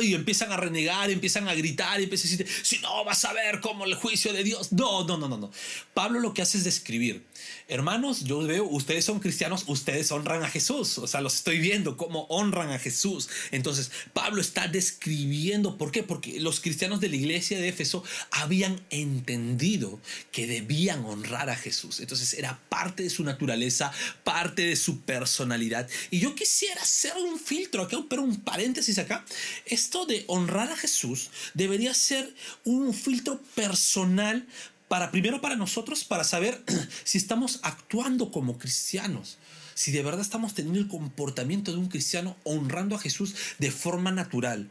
y 0.00 0.14
empiezan 0.14 0.52
a 0.52 0.56
renegar, 0.56 1.10
empiezan 1.10 1.48
a 1.48 1.54
gritar, 1.54 2.00
y 2.00 2.04
empiezan 2.04 2.28
a 2.28 2.36
decir, 2.36 2.48
si 2.62 2.78
no, 2.78 3.04
vas 3.04 3.24
a 3.24 3.32
ver 3.32 3.60
cómo 3.60 3.84
el 3.84 3.94
juicio 3.94 4.32
de 4.32 4.44
Dios. 4.44 4.72
No, 4.72 5.04
no, 5.04 5.16
no, 5.16 5.28
no, 5.28 5.38
no. 5.38 5.50
Pablo 5.94 6.20
lo 6.20 6.34
que 6.34 6.42
hace 6.42 6.58
es 6.58 6.64
describir, 6.64 7.24
hermanos, 7.68 8.24
yo 8.24 8.40
veo, 8.40 8.64
ustedes 8.64 9.04
son 9.04 9.20
cristianos, 9.20 9.64
ustedes 9.66 10.10
honran 10.12 10.42
a 10.42 10.48
Jesús, 10.48 10.98
o 10.98 11.06
sea, 11.06 11.20
los 11.20 11.34
estoy 11.34 11.58
viendo 11.58 11.96
cómo 11.96 12.22
honran 12.28 12.70
a 12.70 12.78
Jesús. 12.78 13.28
Entonces, 13.50 13.90
Pablo 14.12 14.40
está 14.40 14.68
describiendo, 14.68 15.78
¿por 15.78 15.90
qué? 15.90 16.02
Porque 16.02 16.40
los 16.40 16.60
cristianos 16.60 17.00
de 17.00 17.08
la 17.08 17.16
iglesia 17.16 17.58
de 17.58 17.68
Éfeso 17.68 18.04
habían 18.30 18.80
entendido 18.90 20.00
que 20.32 20.46
debían 20.46 21.04
honrar 21.04 21.50
a 21.50 21.56
Jesús. 21.56 22.00
Entonces, 22.00 22.34
era 22.34 22.60
parte 22.68 23.02
de 23.02 23.10
su 23.10 23.24
naturaleza, 23.24 23.92
parte 24.28 24.60
de 24.66 24.76
su 24.76 25.00
personalidad. 25.00 25.88
Y 26.10 26.20
yo 26.20 26.34
quisiera 26.34 26.82
hacer 26.82 27.14
un 27.16 27.40
filtro 27.40 27.82
acá, 27.82 27.96
pero 28.10 28.22
un 28.22 28.36
paréntesis 28.36 28.98
acá. 28.98 29.24
Esto 29.64 30.04
de 30.04 30.26
honrar 30.26 30.70
a 30.70 30.76
Jesús 30.76 31.30
debería 31.54 31.94
ser 31.94 32.34
un 32.62 32.92
filtro 32.92 33.40
personal 33.54 34.46
para 34.86 35.10
primero 35.10 35.40
para 35.40 35.56
nosotros, 35.56 36.04
para 36.04 36.24
saber 36.24 36.62
si 37.04 37.16
estamos 37.16 37.60
actuando 37.62 38.30
como 38.30 38.58
cristianos 38.58 39.38
si 39.72 39.92
de 39.92 40.02
verdad 40.02 40.20
estamos 40.20 40.54
teniendo 40.54 40.80
el 40.80 40.88
comportamiento 40.88 41.70
de 41.70 41.78
un 41.78 41.88
cristiano 41.88 42.36
honrando 42.42 42.96
a 42.96 42.98
Jesús 42.98 43.34
de 43.58 43.70
forma 43.70 44.10
natural. 44.10 44.68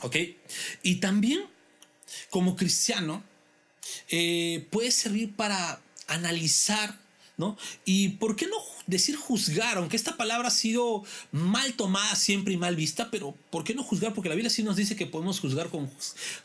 ¿Ok? 0.00 0.16
Y 0.82 0.96
también, 0.96 1.42
como 2.28 2.56
cristiano, 2.56 3.22
eh, 4.10 4.66
puede 4.70 4.90
servir 4.90 5.36
para 5.36 5.80
analizar 6.08 6.98
¿no? 7.38 7.56
Y 7.84 8.10
por 8.10 8.36
qué 8.36 8.46
no 8.46 8.56
decir 8.86 9.16
juzgar, 9.16 9.78
aunque 9.78 9.96
esta 9.96 10.16
palabra 10.16 10.48
ha 10.48 10.50
sido 10.50 11.04
mal 11.30 11.74
tomada 11.74 12.14
siempre 12.16 12.52
y 12.52 12.56
mal 12.56 12.74
vista, 12.74 13.10
pero 13.10 13.34
¿por 13.50 13.64
qué 13.64 13.74
no 13.74 13.84
juzgar? 13.84 14.12
Porque 14.12 14.28
la 14.28 14.34
Biblia 14.34 14.50
sí 14.50 14.62
nos 14.62 14.76
dice 14.76 14.96
que 14.96 15.06
podemos 15.06 15.40
juzgar 15.40 15.68
con 15.68 15.90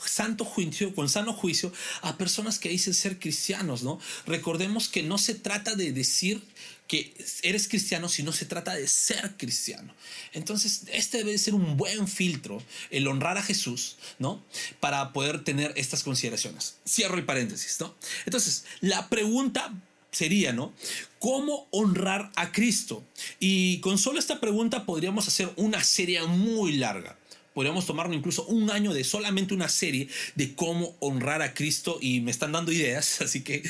santo 0.05 0.45
juicio, 0.45 0.93
con 0.93 1.09
sano 1.09 1.33
juicio 1.33 1.73
a 2.01 2.17
personas 2.17 2.59
que 2.59 2.69
dicen 2.69 2.93
ser 2.93 3.19
cristianos, 3.19 3.83
¿no? 3.83 3.99
Recordemos 4.27 4.87
que 4.87 5.03
no 5.03 5.17
se 5.17 5.35
trata 5.35 5.75
de 5.75 5.91
decir 5.91 6.43
que 6.87 7.15
eres 7.41 7.67
cristiano, 7.67 8.09
sino 8.09 8.33
se 8.33 8.45
trata 8.45 8.75
de 8.75 8.87
ser 8.87 9.35
cristiano. 9.37 9.95
Entonces, 10.33 10.83
este 10.91 11.19
debe 11.19 11.37
ser 11.37 11.55
un 11.55 11.77
buen 11.77 12.07
filtro, 12.07 12.61
el 12.91 13.07
honrar 13.07 13.37
a 13.37 13.41
Jesús, 13.41 13.97
¿no? 14.19 14.43
Para 14.79 15.13
poder 15.13 15.43
tener 15.43 15.73
estas 15.75 16.03
consideraciones. 16.03 16.75
Cierro 16.87 17.17
el 17.17 17.25
paréntesis, 17.25 17.77
¿no? 17.79 17.95
Entonces, 18.25 18.65
la 18.81 19.09
pregunta 19.09 19.73
sería, 20.13 20.53
¿no? 20.53 20.73
¿Cómo 21.19 21.67
honrar 21.71 22.31
a 22.35 22.51
Cristo? 22.51 23.03
Y 23.39 23.79
con 23.79 23.97
solo 23.97 24.19
esta 24.19 24.39
pregunta 24.39 24.85
podríamos 24.85 25.27
hacer 25.27 25.51
una 25.57 25.83
serie 25.83 26.23
muy 26.23 26.77
larga. 26.77 27.17
Podríamos 27.53 27.85
tomarnos 27.85 28.17
incluso 28.17 28.45
un 28.45 28.71
año 28.71 28.93
de 28.93 29.03
solamente 29.03 29.53
una 29.53 29.69
serie 29.69 30.07
de 30.35 30.55
cómo 30.55 30.95
honrar 30.99 31.41
a 31.41 31.53
Cristo 31.53 31.99
y 32.01 32.21
me 32.21 32.31
están 32.31 32.51
dando 32.51 32.71
ideas, 32.71 33.21
así 33.21 33.41
que 33.41 33.63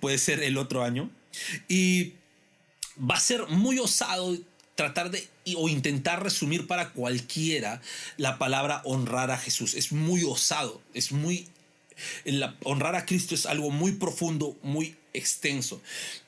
puede 0.00 0.18
ser 0.18 0.42
el 0.42 0.56
otro 0.56 0.82
año. 0.82 1.10
Y 1.68 2.14
va 2.98 3.14
a 3.14 3.20
ser 3.20 3.46
muy 3.48 3.78
osado 3.78 4.36
tratar 4.74 5.10
de 5.10 5.26
o 5.56 5.68
intentar 5.68 6.22
resumir 6.22 6.66
para 6.66 6.90
cualquiera 6.90 7.80
la 8.16 8.38
palabra 8.38 8.82
honrar 8.84 9.30
a 9.30 9.38
Jesús. 9.38 9.74
Es 9.74 9.92
muy 9.92 10.22
osado, 10.24 10.80
es 10.94 11.10
muy 11.10 11.48
honrar 12.64 12.96
a 12.96 13.06
Cristo 13.06 13.34
es 13.34 13.46
algo 13.46 13.70
muy 13.70 13.92
profundo, 13.92 14.56
muy 14.62 14.96
extenso. 15.12 15.80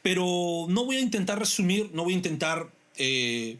Pero 0.03 0.67
no 0.69 0.85
voy 0.85 0.97
a 0.97 1.01
intentar 1.01 1.39
resumir, 1.39 1.91
no 1.93 2.05
voy 2.05 2.15
a 2.15 2.17
intentar 2.17 2.71
eh, 2.97 3.57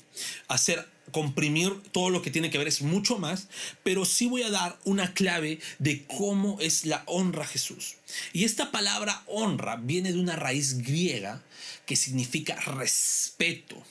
hacer 0.49 0.87
comprimir 1.11 1.73
todo 1.93 2.11
lo 2.11 2.23
que 2.23 2.31
tiene 2.31 2.51
que 2.51 2.59
ver 2.59 2.69
es 2.69 2.83
mucho 2.83 3.19
más, 3.19 3.49
pero 3.83 4.05
sí 4.05 4.27
voy 4.27 4.43
a 4.43 4.51
dar 4.51 4.79
una 4.85 5.13
clave 5.13 5.61
de 5.79 6.05
cómo 6.05 6.59
es 6.61 6.87
la 6.87 7.03
honra 7.07 7.45
a 7.45 7.49
Jesús. 7.49 7.97
Y 8.33 8.45
esta 8.45 8.71
palabra 8.71 9.23
honra 9.27 9.77
viene 9.77 10.13
de 10.13 10.21
una 10.21 10.37
raíz 10.37 10.79
griega 10.79 11.43
que 11.87 11.97
significa 11.97 12.55
respeto. 12.61 13.83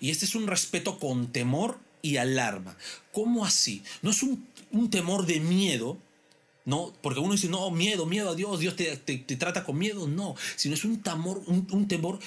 Y 0.00 0.10
este 0.10 0.24
es 0.24 0.34
un 0.34 0.46
respeto 0.46 0.98
con 0.98 1.32
temor 1.32 1.78
y 2.02 2.16
alarma. 2.16 2.76
¿Cómo 3.12 3.44
así? 3.44 3.82
No 4.02 4.10
es 4.10 4.22
un, 4.22 4.46
un 4.70 4.90
temor 4.90 5.26
de 5.26 5.40
miedo, 5.40 5.98
¿no? 6.68 6.92
Porque 7.00 7.18
uno 7.18 7.32
dice, 7.32 7.48
no, 7.48 7.70
miedo, 7.70 8.04
miedo 8.04 8.28
a 8.28 8.34
Dios, 8.34 8.60
Dios 8.60 8.76
te, 8.76 8.94
trata 9.38 9.64
con 9.64 9.78
miedo, 9.78 10.06
no, 10.06 10.36
sino 10.54 10.74
es 10.74 10.84
un 10.84 11.02
temor, 11.02 11.42
un, 11.46 11.88
temor, 11.88 12.18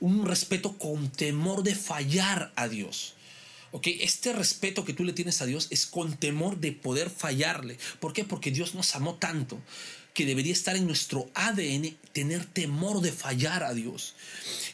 un 0.00 0.26
respeto 0.26 0.76
con 0.76 1.08
temor 1.10 1.62
de 1.62 1.76
fallar 1.76 2.52
a 2.56 2.66
Dios. 2.66 3.14
¿Ok? 3.70 3.86
Este 4.00 4.32
respeto 4.32 4.84
que 4.84 4.94
tú 4.94 5.04
le 5.04 5.12
tienes 5.12 5.40
a 5.42 5.46
Dios 5.46 5.68
es 5.70 5.86
con 5.86 6.16
temor 6.16 6.58
de 6.58 6.72
poder 6.72 7.08
fallarle. 7.08 7.78
¿Por 8.00 8.12
qué? 8.12 8.24
Porque 8.24 8.50
Dios 8.50 8.74
nos 8.74 8.96
amó 8.96 9.14
tanto 9.14 9.60
que 10.12 10.26
debería 10.26 10.54
estar 10.54 10.74
en 10.74 10.86
nuestro 10.86 11.30
ADN 11.34 11.96
tener 12.12 12.46
temor 12.46 13.00
de 13.00 13.12
fallar 13.12 13.62
a 13.62 13.74
Dios. 13.74 14.16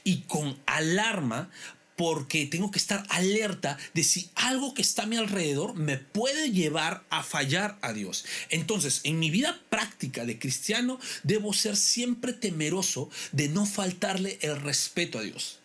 Y 0.02 0.22
con 0.22 0.56
alarma 0.64 1.50
porque 1.96 2.46
tengo 2.46 2.70
que 2.70 2.78
estar 2.78 3.04
alerta 3.08 3.78
de 3.94 4.04
si 4.04 4.30
algo 4.34 4.74
que 4.74 4.82
está 4.82 5.04
a 5.04 5.06
mi 5.06 5.16
alrededor 5.16 5.74
me 5.74 5.98
puede 5.98 6.50
llevar 6.50 7.04
a 7.10 7.22
fallar 7.22 7.78
a 7.82 7.92
Dios. 7.92 8.24
Entonces, 8.50 9.00
en 9.04 9.18
mi 9.18 9.30
vida 9.30 9.60
práctica 9.70 10.24
de 10.24 10.38
cristiano, 10.38 10.98
debo 11.22 11.52
ser 11.52 11.76
siempre 11.76 12.32
temeroso 12.32 13.10
de 13.32 13.48
no 13.48 13.66
faltarle 13.66 14.38
el 14.42 14.60
respeto 14.60 15.18
a 15.18 15.22
Dios. 15.22 15.58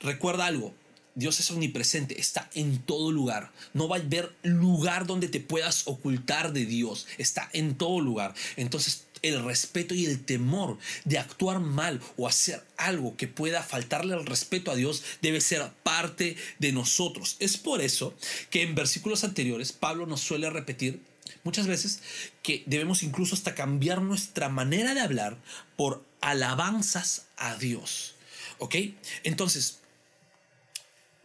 Recuerda 0.00 0.46
algo, 0.46 0.74
Dios 1.14 1.38
es 1.40 1.50
omnipresente, 1.50 2.20
está 2.20 2.50
en 2.54 2.78
todo 2.78 3.12
lugar. 3.12 3.52
No 3.72 3.88
va 3.88 3.96
a 3.96 4.00
haber 4.00 4.34
lugar 4.42 5.06
donde 5.06 5.28
te 5.28 5.40
puedas 5.40 5.82
ocultar 5.86 6.52
de 6.52 6.66
Dios, 6.66 7.06
está 7.18 7.48
en 7.52 7.76
todo 7.76 8.00
lugar. 8.00 8.34
Entonces 8.56 9.04
el 9.24 9.44
respeto 9.44 9.94
y 9.94 10.06
el 10.06 10.24
temor 10.24 10.78
de 11.04 11.18
actuar 11.18 11.60
mal 11.60 12.00
o 12.16 12.28
hacer 12.28 12.62
algo 12.76 13.16
que 13.16 13.28
pueda 13.28 13.62
faltarle 13.62 14.14
el 14.14 14.26
respeto 14.26 14.70
a 14.70 14.76
Dios 14.76 15.02
debe 15.22 15.40
ser 15.40 15.70
parte 15.82 16.36
de 16.58 16.72
nosotros. 16.72 17.36
Es 17.38 17.56
por 17.56 17.80
eso 17.80 18.14
que 18.50 18.62
en 18.62 18.74
versículos 18.74 19.24
anteriores 19.24 19.72
Pablo 19.72 20.06
nos 20.06 20.20
suele 20.20 20.50
repetir 20.50 21.00
muchas 21.42 21.66
veces 21.66 22.00
que 22.42 22.62
debemos 22.66 23.02
incluso 23.02 23.34
hasta 23.34 23.54
cambiar 23.54 24.02
nuestra 24.02 24.48
manera 24.48 24.94
de 24.94 25.00
hablar 25.00 25.38
por 25.76 26.04
alabanzas 26.20 27.26
a 27.36 27.56
Dios. 27.56 28.14
¿Ok? 28.58 28.76
Entonces, 29.24 29.80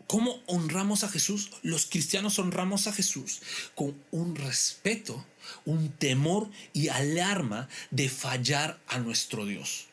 ¿Cómo 0.10 0.42
honramos 0.48 1.04
a 1.04 1.08
Jesús? 1.08 1.52
Los 1.62 1.86
cristianos 1.86 2.40
honramos 2.40 2.88
a 2.88 2.94
Jesús 2.94 3.44
con 3.76 3.96
un 4.10 4.36
respeto, 4.36 5.24
un 5.66 5.92
temor 5.92 6.50
y 6.74 6.88
alarma 6.88 7.70
de 7.92 8.10
fallar 8.10 8.82
a 8.88 8.98
nuestro 8.98 9.46
Dios. 9.46 9.86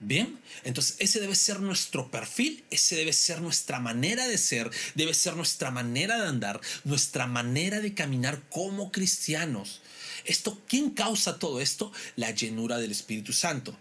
Bien, 0.00 0.40
entonces 0.64 0.96
ese 0.98 1.20
debe 1.20 1.34
ser 1.34 1.60
nuestro 1.60 2.10
perfil, 2.10 2.64
ese 2.70 2.96
debe 2.96 3.12
ser 3.12 3.42
nuestra 3.42 3.80
manera 3.80 4.26
de 4.26 4.38
ser, 4.38 4.70
debe 4.94 5.12
ser 5.12 5.36
nuestra 5.36 5.70
manera 5.70 6.16
de 6.16 6.26
andar, 6.26 6.58
nuestra 6.84 7.26
manera 7.26 7.80
de 7.80 7.92
caminar 7.92 8.40
como 8.48 8.90
cristianos. 8.90 9.82
Esto, 10.24 10.58
¿quién 10.66 10.88
causa 10.88 11.38
todo 11.38 11.60
esto? 11.60 11.92
La 12.16 12.30
llenura 12.30 12.78
del 12.78 12.92
Espíritu 12.92 13.34
Santo. 13.34 13.76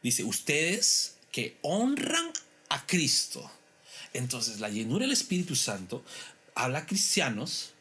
Dice, 0.00 0.22
ustedes 0.22 1.16
que 1.32 1.58
honran 1.62 2.30
a 2.68 2.86
Cristo. 2.86 3.50
Entonces, 4.12 4.60
la 4.60 4.68
llenura 4.68 5.04
del 5.04 5.12
Espíritu 5.12 5.54
Santo 5.54 6.04
habla 6.54 6.80
a 6.80 6.86
cristianos 6.86 7.74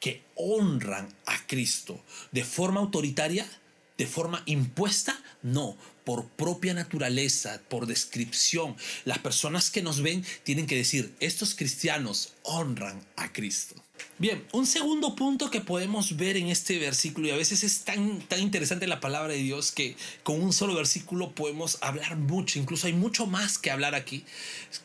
que 0.00 0.22
honran 0.34 1.08
a 1.24 1.46
Cristo 1.46 2.02
de 2.30 2.44
forma 2.44 2.80
autoritaria, 2.80 3.48
de 3.96 4.06
forma 4.06 4.42
impuesta, 4.46 5.18
no, 5.42 5.76
por 6.04 6.28
propia 6.28 6.74
naturaleza, 6.74 7.62
por 7.68 7.86
descripción. 7.86 8.76
Las 9.04 9.18
personas 9.18 9.70
que 9.70 9.82
nos 9.82 10.02
ven 10.02 10.24
tienen 10.44 10.66
que 10.66 10.76
decir, 10.76 11.14
estos 11.18 11.54
cristianos 11.54 12.34
honran 12.42 13.04
a 13.16 13.32
Cristo. 13.32 13.74
Bien, 14.18 14.46
un 14.52 14.66
segundo 14.66 15.16
punto 15.16 15.50
que 15.50 15.62
podemos 15.62 16.16
ver 16.16 16.36
en 16.36 16.48
este 16.48 16.78
versículo, 16.78 17.26
y 17.26 17.30
a 17.30 17.36
veces 17.36 17.64
es 17.64 17.84
tan, 17.84 18.20
tan 18.20 18.40
interesante 18.40 18.86
la 18.86 19.00
palabra 19.00 19.32
de 19.32 19.40
Dios 19.40 19.72
que 19.72 19.96
con 20.22 20.40
un 20.40 20.52
solo 20.52 20.74
versículo 20.74 21.34
podemos 21.34 21.78
hablar 21.80 22.16
mucho, 22.16 22.58
incluso 22.58 22.86
hay 22.86 22.92
mucho 22.92 23.26
más 23.26 23.58
que 23.58 23.70
hablar 23.70 23.94
aquí, 23.94 24.24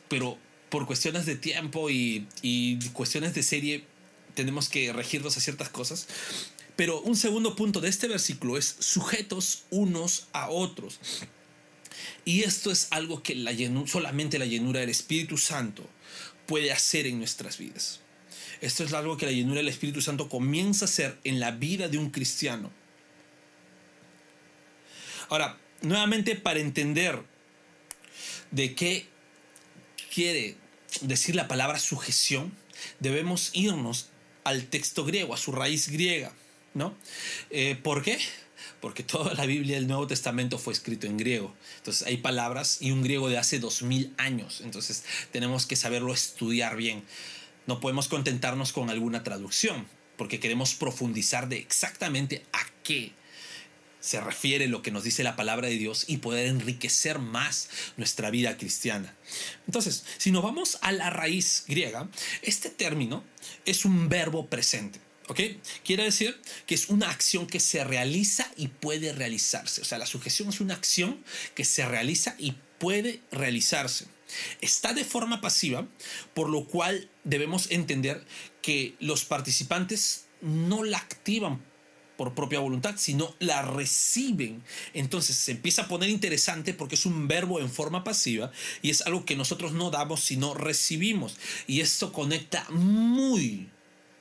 pero 0.08 0.38
por 0.72 0.86
cuestiones 0.86 1.26
de 1.26 1.36
tiempo 1.36 1.90
y, 1.90 2.26
y 2.40 2.78
cuestiones 2.94 3.34
de 3.34 3.42
serie 3.42 3.84
tenemos 4.34 4.70
que 4.70 4.90
regirnos 4.90 5.36
a 5.36 5.40
ciertas 5.40 5.68
cosas. 5.68 6.08
Pero 6.76 7.02
un 7.02 7.14
segundo 7.14 7.54
punto 7.54 7.82
de 7.82 7.90
este 7.90 8.08
versículo 8.08 8.56
es 8.56 8.76
sujetos 8.78 9.64
unos 9.68 10.28
a 10.32 10.48
otros. 10.48 10.98
Y 12.24 12.44
esto 12.44 12.70
es 12.70 12.88
algo 12.90 13.22
que 13.22 13.34
la 13.34 13.52
solamente 13.86 14.38
la 14.38 14.46
llenura 14.46 14.80
del 14.80 14.88
Espíritu 14.88 15.36
Santo 15.36 15.86
puede 16.46 16.72
hacer 16.72 17.06
en 17.06 17.18
nuestras 17.18 17.58
vidas. 17.58 18.00
Esto 18.62 18.82
es 18.82 18.94
algo 18.94 19.18
que 19.18 19.26
la 19.26 19.32
llenura 19.32 19.58
del 19.58 19.68
Espíritu 19.68 20.00
Santo 20.00 20.30
comienza 20.30 20.86
a 20.86 20.88
hacer 20.88 21.18
en 21.24 21.38
la 21.38 21.50
vida 21.50 21.88
de 21.88 21.98
un 21.98 22.08
cristiano. 22.08 22.70
Ahora, 25.28 25.58
nuevamente 25.82 26.34
para 26.34 26.60
entender 26.60 27.22
de 28.50 28.74
qué 28.74 29.06
quiere 30.14 30.61
decir 31.00 31.34
la 31.34 31.48
palabra 31.48 31.78
sujeción, 31.78 32.52
debemos 33.00 33.50
irnos 33.52 34.08
al 34.44 34.66
texto 34.66 35.04
griego, 35.04 35.34
a 35.34 35.38
su 35.38 35.52
raíz 35.52 35.88
griega. 35.88 36.32
¿no? 36.74 36.94
Eh, 37.50 37.76
¿Por 37.82 38.02
qué? 38.02 38.18
Porque 38.80 39.02
toda 39.02 39.34
la 39.34 39.46
Biblia 39.46 39.76
del 39.76 39.86
Nuevo 39.86 40.06
Testamento 40.06 40.58
fue 40.58 40.72
escrito 40.72 41.06
en 41.06 41.16
griego. 41.16 41.54
Entonces 41.78 42.06
hay 42.06 42.18
palabras 42.18 42.78
y 42.80 42.90
un 42.90 43.02
griego 43.02 43.28
de 43.28 43.38
hace 43.38 43.58
dos 43.58 43.82
mil 43.82 44.12
años. 44.16 44.60
Entonces 44.62 45.04
tenemos 45.30 45.66
que 45.66 45.76
saberlo 45.76 46.12
estudiar 46.12 46.76
bien. 46.76 47.02
No 47.66 47.80
podemos 47.80 48.08
contentarnos 48.08 48.72
con 48.72 48.90
alguna 48.90 49.22
traducción, 49.22 49.86
porque 50.16 50.40
queremos 50.40 50.74
profundizar 50.74 51.48
de 51.48 51.58
exactamente 51.58 52.44
a 52.52 52.60
qué 52.82 53.12
se 54.02 54.20
refiere 54.20 54.66
lo 54.66 54.82
que 54.82 54.90
nos 54.90 55.04
dice 55.04 55.22
la 55.22 55.36
palabra 55.36 55.68
de 55.68 55.78
Dios 55.78 56.04
y 56.08 56.18
poder 56.18 56.48
enriquecer 56.48 57.20
más 57.20 57.70
nuestra 57.96 58.30
vida 58.30 58.58
cristiana. 58.58 59.16
Entonces, 59.66 60.04
si 60.18 60.32
nos 60.32 60.42
vamos 60.42 60.78
a 60.82 60.90
la 60.90 61.08
raíz 61.08 61.64
griega, 61.68 62.10
este 62.42 62.68
término 62.68 63.24
es 63.64 63.84
un 63.84 64.08
verbo 64.08 64.48
presente. 64.48 65.00
¿Ok? 65.28 65.40
Quiere 65.84 66.02
decir 66.02 66.38
que 66.66 66.74
es 66.74 66.88
una 66.88 67.08
acción 67.08 67.46
que 67.46 67.60
se 67.60 67.84
realiza 67.84 68.50
y 68.56 68.66
puede 68.68 69.12
realizarse. 69.12 69.80
O 69.80 69.84
sea, 69.84 69.98
la 69.98 70.06
sujeción 70.06 70.48
es 70.48 70.60
una 70.60 70.74
acción 70.74 71.22
que 71.54 71.64
se 71.64 71.86
realiza 71.86 72.34
y 72.38 72.56
puede 72.78 73.20
realizarse. 73.30 74.06
Está 74.60 74.94
de 74.94 75.04
forma 75.04 75.40
pasiva, 75.40 75.86
por 76.34 76.50
lo 76.50 76.66
cual 76.66 77.08
debemos 77.22 77.70
entender 77.70 78.24
que 78.62 78.96
los 78.98 79.24
participantes 79.24 80.24
no 80.40 80.82
la 80.82 80.98
activan 80.98 81.62
por 82.16 82.34
propia 82.34 82.60
voluntad, 82.60 82.94
sino 82.96 83.34
la 83.38 83.62
reciben. 83.62 84.62
Entonces 84.94 85.36
se 85.36 85.52
empieza 85.52 85.82
a 85.82 85.88
poner 85.88 86.10
interesante 86.10 86.74
porque 86.74 86.94
es 86.94 87.06
un 87.06 87.28
verbo 87.28 87.60
en 87.60 87.70
forma 87.70 88.04
pasiva 88.04 88.50
y 88.82 88.90
es 88.90 89.02
algo 89.02 89.24
que 89.24 89.36
nosotros 89.36 89.72
no 89.72 89.90
damos, 89.90 90.20
sino 90.20 90.54
recibimos. 90.54 91.36
Y 91.66 91.80
esto 91.80 92.12
conecta 92.12 92.66
muy 92.70 93.68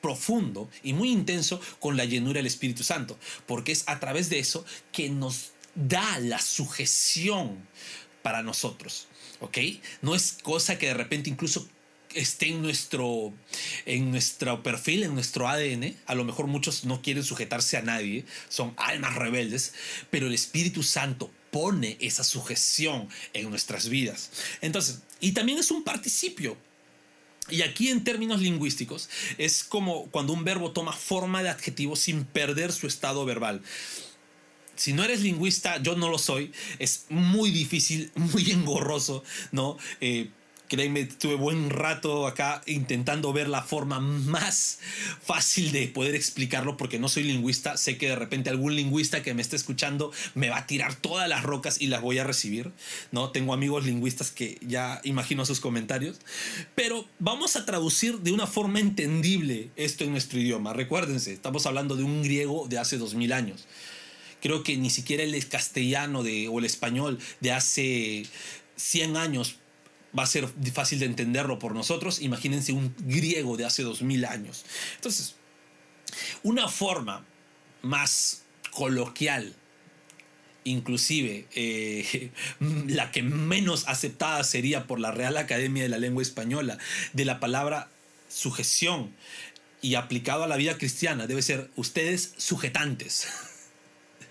profundo 0.02 0.70
y 0.84 0.94
muy 0.94 1.12
intenso 1.12 1.62
con 1.80 1.96
la 1.96 2.06
llenura 2.06 2.40
del 2.40 2.48
Espíritu 2.48 2.84
Santo, 2.84 3.18
porque 3.46 3.72
es 3.72 3.84
a 3.88 4.00
través 4.00 4.30
de 4.30 4.40
eso 4.40 4.66
que 4.92 5.10
nos 5.10 5.52
da 5.76 6.20
la 6.20 6.40
sujeción 6.40 7.58
para 8.22 8.44
nosotros, 8.44 9.08
¿ok? 9.40 9.58
No 10.02 10.16
es 10.16 10.38
cosa 10.44 10.78
que 10.78 10.88
de 10.88 10.94
repente 10.94 11.30
incluso 11.30 11.68
esté 12.16 12.50
en 12.50 12.62
nuestro, 12.62 13.34
en 13.86 14.12
nuestro 14.12 14.64
perfil, 14.64 15.04
en 15.04 15.14
nuestro 15.14 15.48
ADN. 15.48 15.96
A 16.06 16.16
lo 16.16 16.24
mejor 16.24 16.48
muchos 16.48 16.86
no 16.86 17.02
quieren 17.02 17.24
sujetarse 17.24 17.78
a 17.78 17.82
nadie, 17.82 18.26
son 18.50 18.74
almas 18.78 19.16
rebeldes, 19.16 19.74
pero 20.10 20.28
el 20.28 20.34
Espíritu 20.34 20.84
Santo 20.84 21.32
pone 21.52 21.98
esa 22.00 22.24
sujeción 22.24 23.10
en 23.34 23.50
nuestras 23.50 23.90
vidas. 23.90 24.32
Entonces, 24.62 25.02
y 25.20 25.34
también 25.34 25.60
es 25.60 25.72
un 25.72 25.84
participio. 25.84 26.58
Y 27.50 27.64
aquí 27.64 27.90
en 27.90 28.04
términos 28.04 28.40
lingüísticos 28.40 29.10
es 29.38 29.64
como 29.64 30.06
cuando 30.06 30.32
un 30.32 30.44
verbo 30.44 30.72
toma 30.72 30.94
forma 30.94 31.44
de 31.44 31.50
adjetivo 31.50 31.96
sin 31.96 32.24
perder 32.24 32.72
su 32.72 32.88
estado 32.88 33.26
verbal. 33.26 33.62
Si 34.76 34.94
no 34.94 35.04
eres 35.04 35.22
lingüista, 35.22 35.82
yo 35.82 35.96
no 35.96 36.10
lo 36.10 36.18
soy, 36.18 36.52
es 36.80 37.06
muy 37.10 37.52
difícil, 37.52 38.12
muy 38.16 38.52
engorroso, 38.52 39.24
¿no? 39.52 39.78
Eh, 40.00 40.30
Créeme, 40.72 41.04
tuve 41.04 41.36
buen 41.36 41.70
rato 41.70 42.26
acá 42.26 42.62
intentando 42.66 43.34
ver 43.34 43.50
la 43.50 43.62
forma 43.62 44.00
más 44.00 44.80
fácil 45.22 45.74
de 45.74 45.90
poder 45.90 46.16
explicarlo 46.16 46.78
porque 46.78 46.98
no 46.98 47.10
soy 47.10 47.24
lingüista. 47.24 47.76
Sé 47.76 47.98
que 47.98 48.08
de 48.08 48.16
repente 48.16 48.50
algún 48.50 48.78
lingüista 48.78 49.22
que 49.22 49.34
me 49.34 49.42
esté 49.42 49.58
escuchando 49.58 50.14
me 50.34 50.50
va 50.50 50.60
a 50.60 50.68
tirar 50.68 50.96
todas 50.96 51.28
las 51.28 51.44
rocas 51.44 51.82
y 51.82 51.88
las 51.88 52.02
voy 52.02 52.20
a 52.20 52.24
recibir. 52.24 52.72
¿no? 53.12 53.32
Tengo 53.32 53.54
amigos 53.54 53.86
lingüistas 53.86 54.32
que 54.32 54.60
ya 54.62 55.02
imagino 55.04 55.44
sus 55.44 55.60
comentarios. 55.60 56.20
Pero 56.74 57.06
vamos 57.20 57.58
a 57.58 57.66
traducir 57.66 58.20
de 58.20 58.32
una 58.32 58.48
forma 58.48 58.80
entendible 58.80 59.72
esto 59.76 60.06
en 60.06 60.12
nuestro 60.12 60.40
idioma. 60.40 60.72
Recuérdense, 60.72 61.34
estamos 61.34 61.66
hablando 61.66 61.98
de 61.98 62.04
un 62.04 62.24
griego 62.24 62.68
de 62.70 62.80
hace 62.80 62.98
2000 62.98 63.34
años 63.34 63.68
creo 64.42 64.64
que 64.64 64.76
ni 64.76 64.90
siquiera 64.90 65.22
el 65.22 65.48
castellano 65.50 66.24
de, 66.24 66.48
o 66.48 66.58
el 66.58 66.66
español 66.66 67.20
de 67.42 67.52
hace 67.52 68.26
100 68.78 69.16
años 69.16 69.61
va 70.18 70.24
a 70.24 70.28
ser 70.28 70.48
fácil 70.74 71.00
de 71.00 71.06
entenderlo 71.06 71.60
por 71.60 71.74
nosotros. 71.74 72.22
Imagínense 72.22 72.74
un 72.74 72.94
griego 73.00 73.58
de 73.58 73.66
hace 73.66 73.84
dos 73.84 74.02
mil 74.02 74.26
años. 74.26 74.66
Entonces, 74.96 75.36
una 76.44 76.68
forma 76.68 77.26
más 77.82 78.44
coloquial, 78.72 79.56
inclusive 80.64 81.48
eh, 81.56 82.32
la 82.88 83.12
que 83.12 83.24
menos 83.24 83.88
aceptada 83.88 84.44
sería 84.44 84.88
por 84.88 85.00
la 85.00 85.12
Real 85.12 85.38
Academia 85.38 85.84
de 85.84 85.90
la 85.90 85.98
Lengua 85.98 86.24
Española, 86.24 86.78
de 87.14 87.26
la 87.26 87.40
palabra 87.40 87.90
sujeción 88.30 89.14
y 89.82 89.96
aplicado 89.96 90.44
a 90.44 90.48
la 90.48 90.58
vida 90.58 90.78
cristiana, 90.78 91.28
debe 91.28 91.42
ser 91.42 91.70
ustedes 91.76 92.34
sujetantes. 92.38 93.28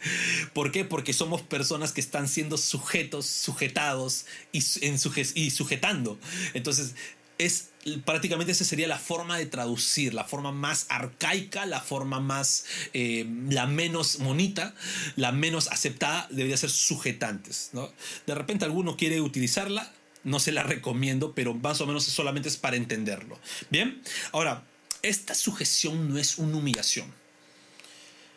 ¿Por 0.53 0.73
qué? 0.73 0.85
Porque 0.85 1.13
somos 1.13 1.43
personas 1.43 1.93
que 1.93 2.01
están 2.01 2.29
siendo 2.29 2.59
sujetos, 2.59 3.27
sujetados 3.27 4.27
y, 4.53 4.63
en 4.83 4.97
y 5.35 5.51
sujetando. 5.51 6.19
Entonces, 6.55 6.95
es 7.39 7.71
prácticamente 8.05 8.53
esa 8.53 8.65
sería 8.65 8.87
la 8.87 8.99
forma 8.99 9.39
de 9.39 9.47
traducir, 9.47 10.13
la 10.13 10.25
forma 10.25 10.53
más 10.53 10.87
arcaica, 10.91 11.65
la 11.65 11.81
forma 11.81 12.21
más, 12.21 12.67
eh, 12.93 13.27
la 13.49 13.67
menos 13.67 14.19
bonita, 14.19 14.75
la 15.17 15.33
menos 15.33 15.69
aceptada, 15.69 16.27
debería 16.31 16.57
ser 16.57 16.71
sujetantes. 16.71 17.71
¿no? 17.73 17.91
De 18.27 18.35
repente 18.35 18.65
alguno 18.65 18.97
quiere 18.97 19.21
utilizarla, 19.21 19.93
no 20.23 20.39
se 20.39 20.53
la 20.53 20.63
recomiendo, 20.63 21.35
pero 21.35 21.55
más 21.55 21.81
o 21.81 21.87
menos 21.87 22.05
solamente 22.05 22.51
es 22.51 22.59
para 22.59 22.77
entenderlo. 22.77 23.39
Bien, 23.71 24.03
ahora, 24.33 24.65
esta 25.03 25.35
sujeción 25.35 26.11
no 26.11 26.19
es 26.19 26.37
una 26.37 26.59
humillación. 26.59 27.11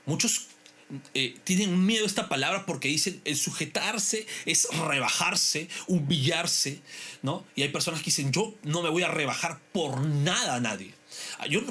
Muchos 0.06 0.48
eh, 1.14 1.36
tienen 1.44 1.86
miedo 1.86 2.04
a 2.04 2.08
esta 2.08 2.30
palabra 2.30 2.66
porque 2.66 2.88
dicen 2.88 3.22
el 3.26 3.38
sujetarse 3.38 4.26
es 4.46 4.68
rebajarse, 4.72 5.68
humillarse, 5.88 6.82
¿no? 7.22 7.46
Y 7.56 7.64
hay 7.64 7.70
personas 7.70 8.02
que 8.02 8.06
dicen, 8.06 8.32
yo 8.32 8.56
no 8.64 8.82
me 8.82 8.90
voy 8.90 9.04
a 9.04 9.08
rebajar 9.08 9.60
por 9.72 10.02
nada 10.02 10.56
a 10.56 10.60
nadie. 10.60 10.94
Ah, 11.40 11.48
yo, 11.48 11.62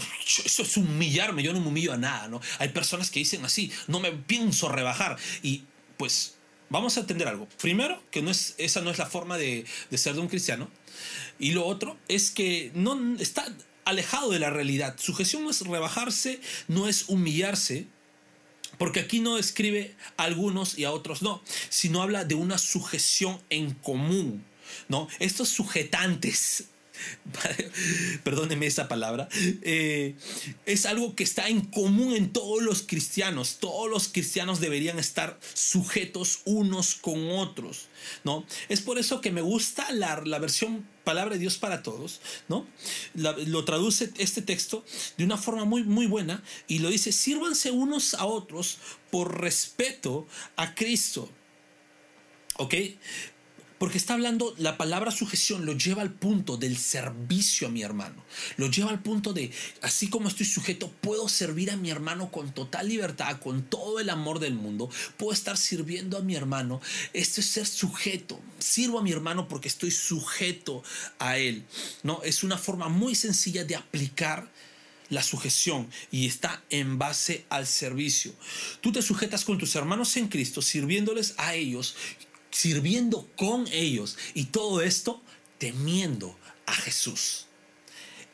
eso 0.44 0.62
es 0.62 0.76
humillarme, 0.76 1.42
yo 1.42 1.52
no 1.52 1.60
me 1.60 1.68
humillo 1.68 1.92
a 1.92 1.96
nada, 1.96 2.28
¿no? 2.28 2.40
Hay 2.58 2.68
personas 2.70 3.10
que 3.10 3.20
dicen 3.20 3.44
así, 3.44 3.72
no 3.86 4.00
me 4.00 4.12
pienso 4.12 4.68
rebajar. 4.68 5.16
Y 5.42 5.64
pues 5.96 6.36
vamos 6.70 6.96
a 6.96 7.00
entender 7.00 7.28
algo. 7.28 7.48
Primero, 7.60 8.02
que 8.10 8.22
no 8.22 8.30
es, 8.30 8.54
esa 8.58 8.80
no 8.80 8.90
es 8.90 8.98
la 8.98 9.06
forma 9.06 9.38
de, 9.38 9.64
de 9.90 9.98
ser 9.98 10.14
de 10.14 10.20
un 10.20 10.28
cristiano. 10.28 10.70
Y 11.38 11.52
lo 11.52 11.66
otro 11.66 11.98
es 12.08 12.30
que 12.30 12.70
no 12.74 13.16
está 13.18 13.46
alejado 13.84 14.30
de 14.30 14.38
la 14.38 14.50
realidad. 14.50 14.96
Sujeción 14.98 15.44
no 15.44 15.50
es 15.50 15.60
rebajarse, 15.60 16.40
no 16.68 16.88
es 16.88 17.08
humillarse, 17.08 17.86
porque 18.82 18.98
aquí 18.98 19.20
no 19.20 19.36
describe 19.36 19.94
a 20.16 20.24
algunos 20.24 20.76
y 20.76 20.82
a 20.82 20.90
otros 20.90 21.22
no, 21.22 21.40
sino 21.68 22.02
habla 22.02 22.24
de 22.24 22.34
una 22.34 22.58
sujeción 22.58 23.40
en 23.48 23.74
común. 23.74 24.44
¿no? 24.88 25.06
Estos 25.20 25.50
sujetantes 25.50 26.64
perdóneme 28.24 28.66
esa 28.66 28.88
palabra, 28.88 29.28
eh, 29.62 30.16
es 30.66 30.84
algo 30.86 31.14
que 31.14 31.22
está 31.22 31.48
en 31.48 31.60
común 31.60 32.16
en 32.16 32.32
todos 32.32 32.60
los 32.60 32.82
cristianos. 32.82 33.58
Todos 33.60 33.88
los 33.88 34.08
cristianos 34.08 34.58
deberían 34.58 34.98
estar 34.98 35.38
sujetos 35.54 36.40
unos 36.44 36.96
con 36.96 37.30
otros, 37.30 37.86
¿no? 38.24 38.44
Es 38.68 38.80
por 38.80 38.98
eso 38.98 39.20
que 39.20 39.30
me 39.30 39.42
gusta 39.42 39.92
la, 39.92 40.20
la 40.24 40.40
versión 40.40 40.84
palabra 41.04 41.34
de 41.34 41.40
Dios 41.40 41.58
para 41.58 41.82
todos, 41.82 42.20
¿no? 42.48 42.66
lo 43.14 43.64
traduce 43.64 44.12
este 44.18 44.42
texto 44.42 44.84
de 45.16 45.24
una 45.24 45.36
forma 45.36 45.64
muy, 45.64 45.84
muy 45.84 46.06
buena 46.06 46.42
y 46.68 46.78
lo 46.78 46.90
dice, 46.90 47.12
sírvanse 47.12 47.70
unos 47.70 48.14
a 48.14 48.24
otros 48.24 48.78
por 49.10 49.40
respeto 49.40 50.26
a 50.56 50.74
Cristo. 50.74 51.28
¿Ok? 52.58 52.74
Porque 53.82 53.98
está 53.98 54.14
hablando, 54.14 54.54
la 54.58 54.78
palabra 54.78 55.10
sujeción 55.10 55.66
lo 55.66 55.72
lleva 55.72 56.02
al 56.02 56.12
punto 56.12 56.56
del 56.56 56.78
servicio 56.78 57.66
a 57.66 57.70
mi 57.72 57.82
hermano. 57.82 58.14
Lo 58.56 58.70
lleva 58.70 58.90
al 58.90 59.02
punto 59.02 59.32
de, 59.32 59.50
así 59.80 60.06
como 60.06 60.28
estoy 60.28 60.46
sujeto, 60.46 60.88
puedo 61.00 61.28
servir 61.28 61.68
a 61.72 61.76
mi 61.76 61.90
hermano 61.90 62.30
con 62.30 62.54
total 62.54 62.86
libertad, 62.86 63.40
con 63.40 63.64
todo 63.64 63.98
el 63.98 64.08
amor 64.08 64.38
del 64.38 64.54
mundo. 64.54 64.88
Puedo 65.16 65.32
estar 65.32 65.56
sirviendo 65.56 66.16
a 66.16 66.20
mi 66.20 66.36
hermano. 66.36 66.80
Esto 67.12 67.40
es 67.40 67.46
ser 67.48 67.66
sujeto. 67.66 68.40
Sirvo 68.60 69.00
a 69.00 69.02
mi 69.02 69.10
hermano 69.10 69.48
porque 69.48 69.66
estoy 69.66 69.90
sujeto 69.90 70.84
a 71.18 71.38
él. 71.38 71.64
¿no? 72.04 72.22
Es 72.22 72.44
una 72.44 72.58
forma 72.58 72.88
muy 72.88 73.16
sencilla 73.16 73.64
de 73.64 73.74
aplicar 73.74 74.48
la 75.08 75.24
sujeción 75.24 75.90
y 76.12 76.28
está 76.28 76.62
en 76.70 76.98
base 76.98 77.46
al 77.48 77.66
servicio. 77.66 78.32
Tú 78.80 78.92
te 78.92 79.02
sujetas 79.02 79.44
con 79.44 79.58
tus 79.58 79.74
hermanos 79.74 80.16
en 80.16 80.28
Cristo, 80.28 80.62
sirviéndoles 80.62 81.34
a 81.36 81.56
ellos 81.56 81.96
sirviendo 82.52 83.28
con 83.36 83.66
ellos 83.72 84.16
y 84.34 84.44
todo 84.44 84.82
esto 84.82 85.20
temiendo 85.58 86.38
a 86.66 86.74
Jesús. 86.74 87.46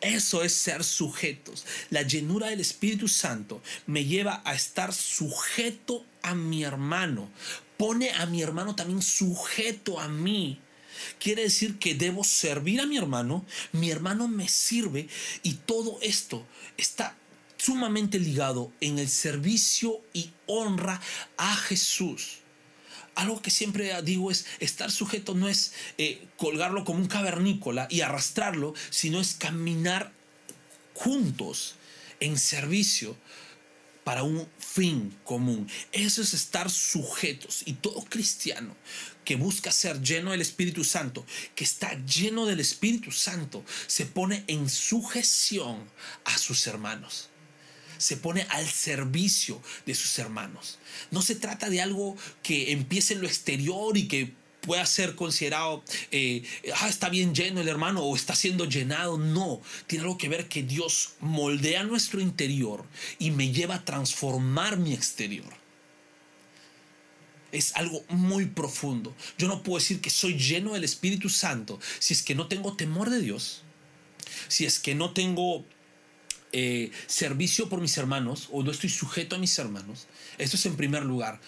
Eso 0.01 0.45
es 0.45 0.53
ser 0.53 0.85
sujetos. 0.85 1.65
La 1.91 2.03
llenura 2.03 2.49
del 2.49 2.61
Espíritu 2.61 3.09
Santo 3.09 3.63
me 3.87 4.05
lleva 4.05 4.43
a 4.45 4.55
estar 4.55 4.93
sujeto 4.93 6.05
a 6.23 6.35
mi 6.35 6.63
hermano. 6.63 7.31
Pone 7.77 8.11
a 8.11 8.27
mi 8.27 8.43
hermano 8.43 8.77
también 8.77 9.03
sujeto 9.03 9.99
a 9.99 10.09
mí. 10.09 10.61
Quiere 11.19 11.43
decir 11.43 11.79
que 11.79 11.95
debo 11.95 12.25
servir 12.25 12.81
a 12.81 12.87
mi 12.87 12.97
hermano, 12.97 13.47
mi 13.71 13.91
hermano 13.91 14.27
me 14.27 14.49
sirve 14.49 15.09
y 15.45 15.55
todo 15.55 15.99
esto 16.03 16.45
está 16.77 17.17
sumamente 17.57 18.19
ligado 18.19 18.73
en 18.81 18.99
el 18.99 19.09
servicio 19.09 20.01
y 20.13 20.31
honra 20.47 21.01
a 21.37 21.55
Jesús 21.55 22.41
algo 23.19 23.43
que 23.43 23.51
siempre 23.51 24.01
digo 24.03 24.31
es, 24.31 24.47
estar 24.61 24.93
sujeto 24.93 25.35
no 25.35 25.49
es 25.49 25.73
eh, 25.99 26.29
colgarlo 26.37 26.85
como 26.85 27.01
un 27.01 27.09
cavernícola 27.09 27.89
y 27.91 28.01
arrastrarlo, 28.01 28.75
sino 28.91 29.21
es 29.21 29.35
caminar 29.35 30.13
juntos 30.95 31.75
en 32.21 32.39
servicio 32.39 33.17
para 34.05 34.23
un 34.23 34.49
fin 34.59 35.17
común. 35.25 35.69
Eso 35.91 36.23
es 36.23 36.33
estar 36.33 36.71
sujetos. 36.71 37.63
Y 37.67 37.73
todo 37.75 38.05
cristiano 38.05 38.77
que 39.25 39.35
busca 39.35 39.73
ser 39.73 40.01
lleno 40.01 40.31
del 40.31 40.41
Espíritu 40.41 40.85
Santo, 40.85 41.27
que 41.57 41.65
está 41.65 41.95
lleno 42.07 42.47
del 42.47 42.61
Espíritu 42.61 43.11
Santo, 43.11 43.65
se 43.89 44.07
pone 44.07 44.45
en 44.47 44.71
sujeción 44.71 45.91
a 46.25 46.39
sus 46.39 46.69
hermanos 46.69 47.31
se 47.99 48.17
pone 48.17 48.47
al 48.51 48.67
servicio 48.67 49.61
de 49.85 49.95
sus 49.95 50.19
hermanos. 50.19 50.79
No 51.11 51.21
se 51.23 51.35
trata 51.35 51.69
de 51.69 51.83
algo 51.83 52.17
que 52.43 52.73
empiece 52.73 53.15
en 53.15 53.21
lo 53.21 53.27
exterior 53.27 53.97
y 53.97 54.09
que 54.09 54.33
pueda 54.61 54.85
ser 54.87 55.15
considerado, 55.15 55.83
eh, 56.11 56.43
ah, 56.81 56.89
está 56.89 57.09
bien 57.09 57.35
lleno 57.35 57.61
el 57.61 57.69
hermano 57.69 58.03
o 58.03 58.15
está 58.15 58.35
siendo 58.35 58.65
llenado. 58.65 59.19
No, 59.19 59.61
tiene 59.87 60.05
algo 60.05 60.19
que 60.19 60.29
ver 60.29 60.49
que 60.49 60.63
Dios 60.63 61.15
moldea 61.21 61.85
nuestro 61.85 62.21
interior 62.21 62.85
y 63.19 63.31
me 63.31 63.53
lleva 63.53 63.77
a 63.77 63.85
transformar 63.85 64.77
mi 64.79 64.93
exterior. 64.93 65.53
Es 67.51 67.75
algo 67.77 68.05
muy 68.11 68.45
profundo. 68.45 69.17
Yo 69.39 69.49
no 69.49 69.63
puedo 69.63 69.79
decir 69.79 70.03
que 70.03 70.11
soy 70.11 70.37
lleno 70.37 70.75
del 70.75 70.85
Espíritu 70.85 71.31
Santo 71.31 71.81
si 71.99 72.13
es 72.13 72.23
que 72.23 72.35
no 72.35 72.47
tengo 72.47 72.77
temor 72.77 73.09
de 73.09 73.21
Dios, 73.21 73.63
si 74.49 74.67
es 74.67 74.79
que 74.79 74.95
no 74.95 75.15
tengo 75.15 75.65
eh, 76.53 76.91
servicio 77.07 77.69
por 77.69 77.81
mis 77.81 77.97
hermanos 77.99 78.49
o 78.51 78.63
no 78.63 78.71
estoy 78.71 78.91
sujeto 78.91 79.37
a 79.37 79.39
mis 79.39 79.59
hermanos. 79.59 80.07
Esto 80.39 80.57
es 80.57 80.67
en 80.67 80.77
primer 80.77 81.05
lugar. 81.05 81.41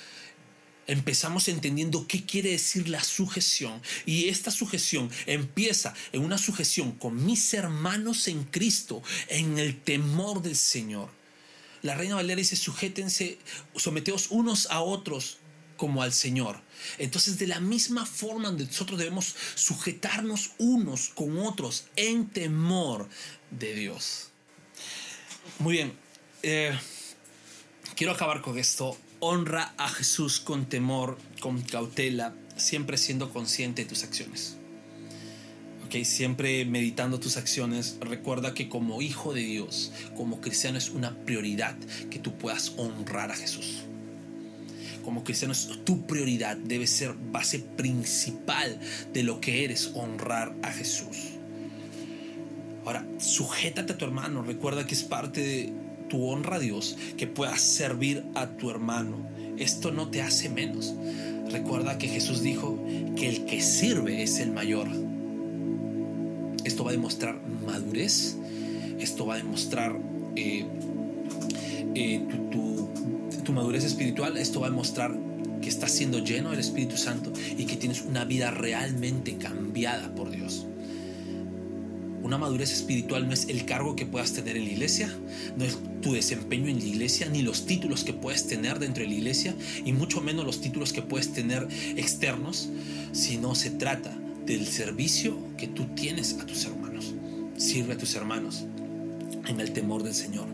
Empezamos 0.87 1.49
entendiendo 1.49 2.07
qué 2.09 2.25
quiere 2.25 2.51
decir 2.51 2.89
la 2.89 3.05
sujeción 3.05 3.81
y 4.07 4.29
esta 4.29 4.51
sujeción 4.51 5.11
empieza 5.27 5.95
en 6.13 6.25
una 6.25 6.37
sujeción 6.37 6.93
con 6.93 7.25
mis 7.25 7.55
hermanos 7.55 8.27
en 8.27 8.45
Cristo, 8.45 9.03
en 9.29 9.59
el 9.59 9.81
temor 9.81 10.43
del 10.43 10.57
Señor. 10.57 11.11
La 11.83 11.95
Reina 11.95 12.17
Valera 12.17 12.39
dice, 12.39 12.57
sujétense, 12.57 13.39
someteos 13.77 14.27
unos 14.31 14.67
a 14.71 14.81
otros 14.81 15.39
como 15.77 16.03
al 16.03 16.13
Señor. 16.13 16.61
Entonces, 16.99 17.39
de 17.39 17.47
la 17.47 17.61
misma 17.61 18.05
forma 18.05 18.51
nosotros 18.51 18.99
debemos 18.99 19.35
sujetarnos 19.55 20.51
unos 20.59 21.09
con 21.11 21.39
otros 21.39 21.87
en 21.97 22.29
temor 22.29 23.09
de 23.51 23.75
Dios. 23.75 24.30
Muy 25.59 25.75
bien. 25.75 25.93
Eh, 26.43 26.73
quiero 27.97 28.13
acabar 28.13 28.41
con 28.41 28.59
esto. 28.59 28.97
Honra 29.21 29.75
a 29.77 29.89
Jesús 29.89 30.41
con 30.41 30.67
temor, 30.67 31.19
con 31.41 31.61
cautela, 31.61 32.35
siempre 32.57 32.97
siendo 32.97 33.31
consciente 33.31 33.83
de 33.83 33.89
tus 33.89 34.05
acciones. 34.05 34.57
Okay, 35.87 36.05
siempre 36.05 36.65
meditando 36.65 37.19
tus 37.19 37.37
acciones, 37.37 37.97
recuerda 38.01 38.55
que 38.55 38.69
como 38.69 39.03
hijo 39.03 39.35
de 39.35 39.41
Dios, 39.41 39.93
como 40.17 40.41
cristiano 40.41 40.79
es 40.79 40.89
una 40.89 41.17
prioridad 41.25 41.77
que 42.11 42.21
tú 42.21 42.39
puedas 42.39 42.73
honrar 42.77 43.33
a 43.33 43.37
Jesús. 43.37 43.83
Como 45.05 45.25
cristiano 45.25 45.53
es 45.53 45.85
tu 45.85 46.07
prioridad, 46.07 46.57
debe 46.57 46.87
ser 46.87 47.15
base 47.15 47.59
principal 47.59 48.79
de 49.13 49.25
lo 49.25 49.41
que 49.41 49.65
eres, 49.65 49.91
honrar 49.95 50.55
a 50.63 50.71
Jesús. 50.71 51.40
Ahora, 52.85 53.07
sujétate 53.19 53.93
a 53.93 53.99
tu 53.99 54.05
hermano. 54.05 54.43
Recuerda 54.43 54.87
que 54.87 54.95
es 54.95 55.03
parte 55.03 55.41
de 55.41 55.73
tu 56.09 56.27
honra 56.27 56.57
a 56.57 56.59
Dios 56.59 56.97
que 57.17 57.27
puedas 57.27 57.61
servir 57.61 58.25
a 58.35 58.49
tu 58.49 58.71
hermano. 58.71 59.27
Esto 59.59 59.93
no 59.93 60.09
te 60.09 60.23
hace 60.23 60.49
menos. 60.49 60.95
Recuerda 61.51 61.99
que 61.99 62.09
Jesús 62.09 62.43
dijo 62.43 62.79
que 63.17 63.29
el 63.29 63.45
que 63.45 63.61
sirve 63.61 64.23
es 64.23 64.39
el 64.39 64.53
mayor. 64.53 64.89
Esto 66.65 66.85
va 66.85 66.91
a 66.91 66.93
demostrar 66.93 67.41
madurez. 67.67 68.37
Esto 68.99 69.27
va 69.27 69.35
a 69.35 69.37
demostrar 69.39 69.99
eh, 70.37 70.67
eh, 71.95 72.27
tu, 72.51 72.89
tu 73.45 73.53
madurez 73.53 73.85
espiritual. 73.85 74.37
Esto 74.37 74.61
va 74.61 74.69
a 74.69 74.71
demostrar 74.71 75.17
que 75.61 75.69
estás 75.69 75.91
siendo 75.91 76.19
lleno 76.19 76.51
del 76.51 76.61
Espíritu 76.61 76.97
Santo 76.97 77.33
y 77.57 77.65
que 77.67 77.77
tienes 77.77 78.03
una 78.03 78.25
vida 78.25 78.51
realmente 78.51 79.37
cambiada 79.37 80.15
por 80.15 80.31
Dios. 80.31 80.67
Una 82.31 82.39
madurez 82.39 82.71
espiritual 82.71 83.27
no 83.27 83.33
es 83.33 83.49
el 83.49 83.65
cargo 83.65 83.97
que 83.97 84.07
puedas 84.07 84.33
tener 84.33 84.57
en 84.57 84.63
la 84.65 84.71
iglesia, 84.71 85.13
no 85.57 85.65
es 85.65 85.77
tu 86.01 86.13
desempeño 86.13 86.69
en 86.69 86.79
la 86.79 86.85
iglesia, 86.85 87.29
ni 87.29 87.43
los 87.43 87.67
títulos 87.67 88.05
que 88.05 88.13
puedes 88.13 88.47
tener 88.47 88.79
dentro 88.79 89.03
de 89.03 89.09
la 89.09 89.17
iglesia, 89.17 89.53
y 89.85 89.93
mucho 89.93 90.21
menos 90.21 90.47
los 90.47 90.61
títulos 90.61 90.93
que 90.93 91.03
puedes 91.03 91.33
tener 91.33 91.67
externos, 91.97 92.69
sino 93.11 93.57
se 93.57 93.71
trata 93.71 94.17
del 94.47 94.65
servicio 94.69 95.39
que 95.57 95.67
tú 95.67 95.87
tienes 95.97 96.35
a 96.35 96.47
tus 96.47 96.67
hermanos. 96.67 97.13
Sirve 97.57 97.95
a 97.95 97.99
tus 97.99 98.15
hermanos 98.15 98.65
en 99.49 99.59
el 99.59 99.73
temor 99.73 100.05
del 100.05 100.15
Señor. 100.15 100.47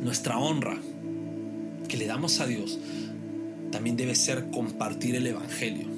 Nuestra 0.00 0.38
honra 0.38 0.78
que 1.88 1.96
le 1.96 2.06
damos 2.06 2.38
a 2.38 2.46
Dios 2.46 2.78
también 3.72 3.96
debe 3.96 4.14
ser 4.14 4.48
compartir 4.52 5.16
el 5.16 5.26
Evangelio 5.26 5.91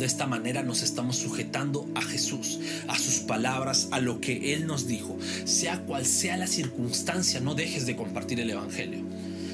de 0.00 0.06
esta 0.06 0.26
manera 0.26 0.62
nos 0.62 0.82
estamos 0.82 1.16
sujetando 1.16 1.86
a 1.94 2.02
Jesús, 2.02 2.58
a 2.88 2.98
sus 2.98 3.20
palabras, 3.20 3.88
a 3.92 4.00
lo 4.00 4.20
que 4.20 4.54
Él 4.54 4.66
nos 4.66 4.88
dijo. 4.88 5.16
Sea 5.44 5.82
cual 5.82 6.06
sea 6.06 6.36
la 6.36 6.46
circunstancia, 6.46 7.38
no 7.38 7.54
dejes 7.54 7.86
de 7.86 7.96
compartir 7.96 8.40
el 8.40 8.50
Evangelio. 8.50 9.04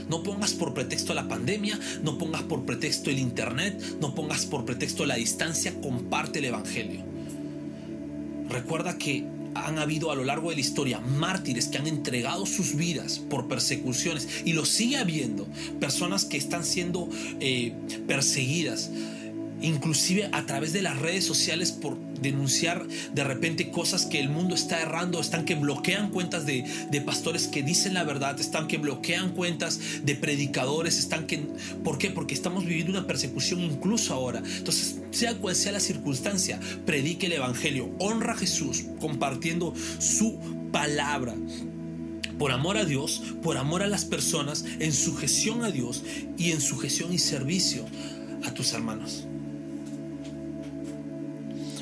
No 0.08 0.22
pongas 0.22 0.54
por 0.54 0.72
pretexto 0.72 1.14
la 1.14 1.26
pandemia, 1.26 1.78
no 2.02 2.16
pongas 2.16 2.44
por 2.44 2.64
pretexto 2.64 3.10
el 3.10 3.18
Internet, 3.18 3.98
no 4.00 4.14
pongas 4.14 4.46
por 4.46 4.64
pretexto 4.64 5.04
la 5.04 5.16
distancia, 5.16 5.74
comparte 5.80 6.38
el 6.38 6.46
Evangelio. 6.46 7.04
Recuerda 8.48 8.96
que 8.96 9.24
han 9.54 9.78
habido 9.78 10.12
a 10.12 10.14
lo 10.14 10.22
largo 10.22 10.50
de 10.50 10.56
la 10.56 10.60
historia 10.60 11.00
mártires 11.00 11.66
que 11.66 11.78
han 11.78 11.88
entregado 11.88 12.46
sus 12.46 12.76
vidas 12.76 13.18
por 13.18 13.48
persecuciones 13.48 14.28
y 14.44 14.52
lo 14.52 14.64
sigue 14.64 14.98
habiendo, 14.98 15.48
personas 15.80 16.24
que 16.24 16.36
están 16.36 16.64
siendo 16.64 17.08
eh, 17.40 17.72
perseguidas 18.06 18.90
inclusive 19.60 20.28
a 20.32 20.46
través 20.46 20.72
de 20.72 20.82
las 20.82 20.98
redes 20.98 21.24
sociales 21.24 21.72
por 21.72 21.98
denunciar 22.20 22.86
de 23.14 23.24
repente 23.24 23.70
cosas 23.70 24.06
que 24.06 24.20
el 24.20 24.28
mundo 24.28 24.54
está 24.54 24.80
errando, 24.80 25.20
están 25.20 25.44
que 25.44 25.54
bloquean 25.54 26.10
cuentas 26.10 26.46
de, 26.46 26.64
pastores 27.04 27.46
que 27.46 27.62
dicen 27.62 27.94
la 27.94 28.04
verdad, 28.04 28.38
están 28.40 28.66
que 28.66 28.78
bloquean 28.78 29.30
cuentas 29.30 29.80
de 30.04 30.14
predicadores, 30.14 30.98
están 30.98 31.26
que... 31.26 31.38
¿Por 31.84 31.98
qué? 31.98 32.10
Porque 32.10 32.34
estamos 32.34 32.64
viviendo 32.64 32.92
una 32.92 33.06
persecución 33.06 33.60
incluso 33.60 34.14
ahora. 34.14 34.42
Entonces, 34.56 34.96
sea 35.10 35.34
cual 35.34 35.54
sea 35.54 35.72
la 35.72 35.80
circunstancia, 35.80 36.58
predique 36.84 37.26
el 37.26 37.32
Evangelio, 37.32 37.90
honra 37.98 38.32
a 38.32 38.36
Jesús 38.36 38.84
compartiendo 38.98 39.74
su 39.98 40.38
palabra 40.72 41.34
por 42.38 42.52
amor 42.52 42.76
a 42.76 42.84
Dios, 42.84 43.22
por 43.42 43.56
amor 43.56 43.82
a 43.82 43.86
las 43.86 44.04
personas, 44.04 44.64
en 44.78 44.92
sujeción 44.92 45.64
a 45.64 45.70
Dios 45.70 46.02
y 46.36 46.52
en 46.52 46.60
sujeción 46.60 47.12
y 47.12 47.18
servicio 47.18 47.86
a 48.44 48.52
tus 48.52 48.72
hermanos. 48.72 49.26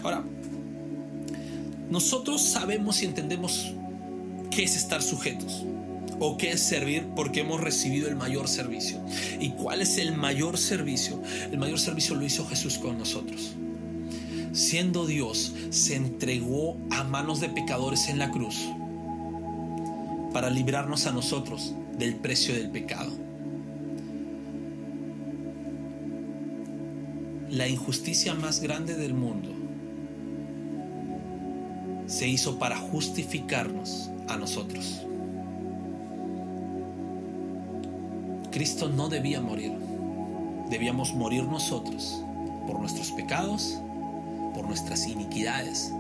Ahora, 0.05 0.23
nosotros 1.90 2.43
sabemos 2.43 3.03
y 3.03 3.07
entendemos 3.07 3.73
qué 4.51 4.62
es 4.62 4.77
estar 4.77 5.03
sujetos 5.03 5.64
o 6.21 6.37
qué 6.37 6.53
es 6.53 6.61
servir 6.61 7.07
porque 7.17 7.40
hemos 7.40 7.61
recibido 7.62 8.09
el 8.09 8.14
mayor 8.14 8.47
servicio. 8.47 9.01
¿Y 9.40 9.51
cuál 9.51 9.81
es 9.81 9.97
el 9.97 10.14
mayor 10.14 10.59
servicio? 10.59 11.23
El 11.51 11.59
mayor 11.59 11.81
servicio 11.81 12.14
lo 12.17 12.25
hizo 12.25 12.47
Jesús 12.47 12.77
con 12.79 12.99
nosotros. 12.99 13.55
Siendo 14.53 15.07
Dios, 15.07 15.55
se 15.71 15.97
entregó 15.97 16.77
a 16.90 17.03
manos 17.03 17.40
de 17.40 17.49
pecadores 17.49 18.09
en 18.09 18.19
la 18.19 18.31
cruz 18.31 18.57
para 20.35 20.51
librarnos 20.51 21.07
a 21.07 21.12
nosotros 21.12 21.75
del 21.99 22.17
precio 22.17 22.55
del 22.55 22.71
pecado. 22.71 23.11
La 27.51 27.69
injusticia 27.69 28.35
más 28.35 28.61
grande 28.61 28.97
del 28.97 29.14
mundo 29.14 29.63
se 32.07 32.29
hizo 32.29 32.59
para 32.59 32.77
justificarnos 32.77 34.11
a 34.29 34.37
nosotros. 34.37 35.05
Cristo 38.51 38.88
no 38.88 39.09
debía 39.09 39.40
morir, 39.40 39.73
debíamos 40.71 41.12
morir 41.14 41.45
nosotros 41.45 42.23
por 42.67 42.79
nuestros 42.79 43.11
pecados, 43.12 43.81
por 44.55 44.67
nuestras 44.67 45.07
iniquidades. 45.09 45.93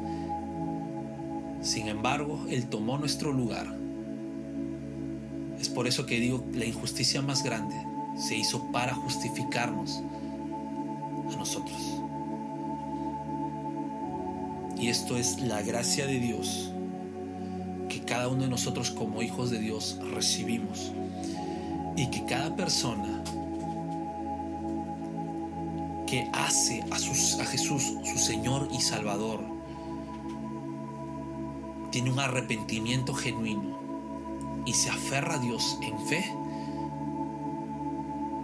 Sin 1.62 1.88
embargo, 1.88 2.46
Él 2.48 2.66
tomó 2.66 2.98
nuestro 2.98 3.32
lugar. 3.32 3.74
Es 5.60 5.68
por 5.68 5.86
eso 5.86 6.06
que 6.06 6.20
digo, 6.20 6.44
la 6.52 6.64
injusticia 6.64 7.22
más 7.22 7.42
grande 7.42 7.74
se 8.16 8.36
hizo 8.36 8.70
para 8.70 8.94
justificarnos 8.94 10.02
a 11.32 11.36
nosotros. 11.36 12.03
Y 14.78 14.88
esto 14.88 15.16
es 15.16 15.40
la 15.40 15.62
gracia 15.62 16.06
de 16.06 16.18
Dios 16.18 16.70
que 17.88 18.00
cada 18.00 18.28
uno 18.28 18.42
de 18.42 18.48
nosotros 18.48 18.90
como 18.90 19.22
hijos 19.22 19.50
de 19.50 19.60
Dios 19.60 19.98
recibimos. 20.12 20.92
Y 21.96 22.10
que 22.10 22.24
cada 22.24 22.54
persona 22.56 23.22
que 26.06 26.28
hace 26.32 26.82
a, 26.90 26.96
a 26.96 27.46
Jesús 27.46 27.94
su 28.04 28.18
Señor 28.18 28.68
y 28.72 28.80
Salvador 28.80 29.40
tiene 31.90 32.10
un 32.10 32.18
arrepentimiento 32.18 33.14
genuino 33.14 33.78
y 34.66 34.72
se 34.72 34.90
aferra 34.90 35.36
a 35.36 35.38
Dios 35.38 35.78
en 35.82 35.98
fe, 36.06 36.24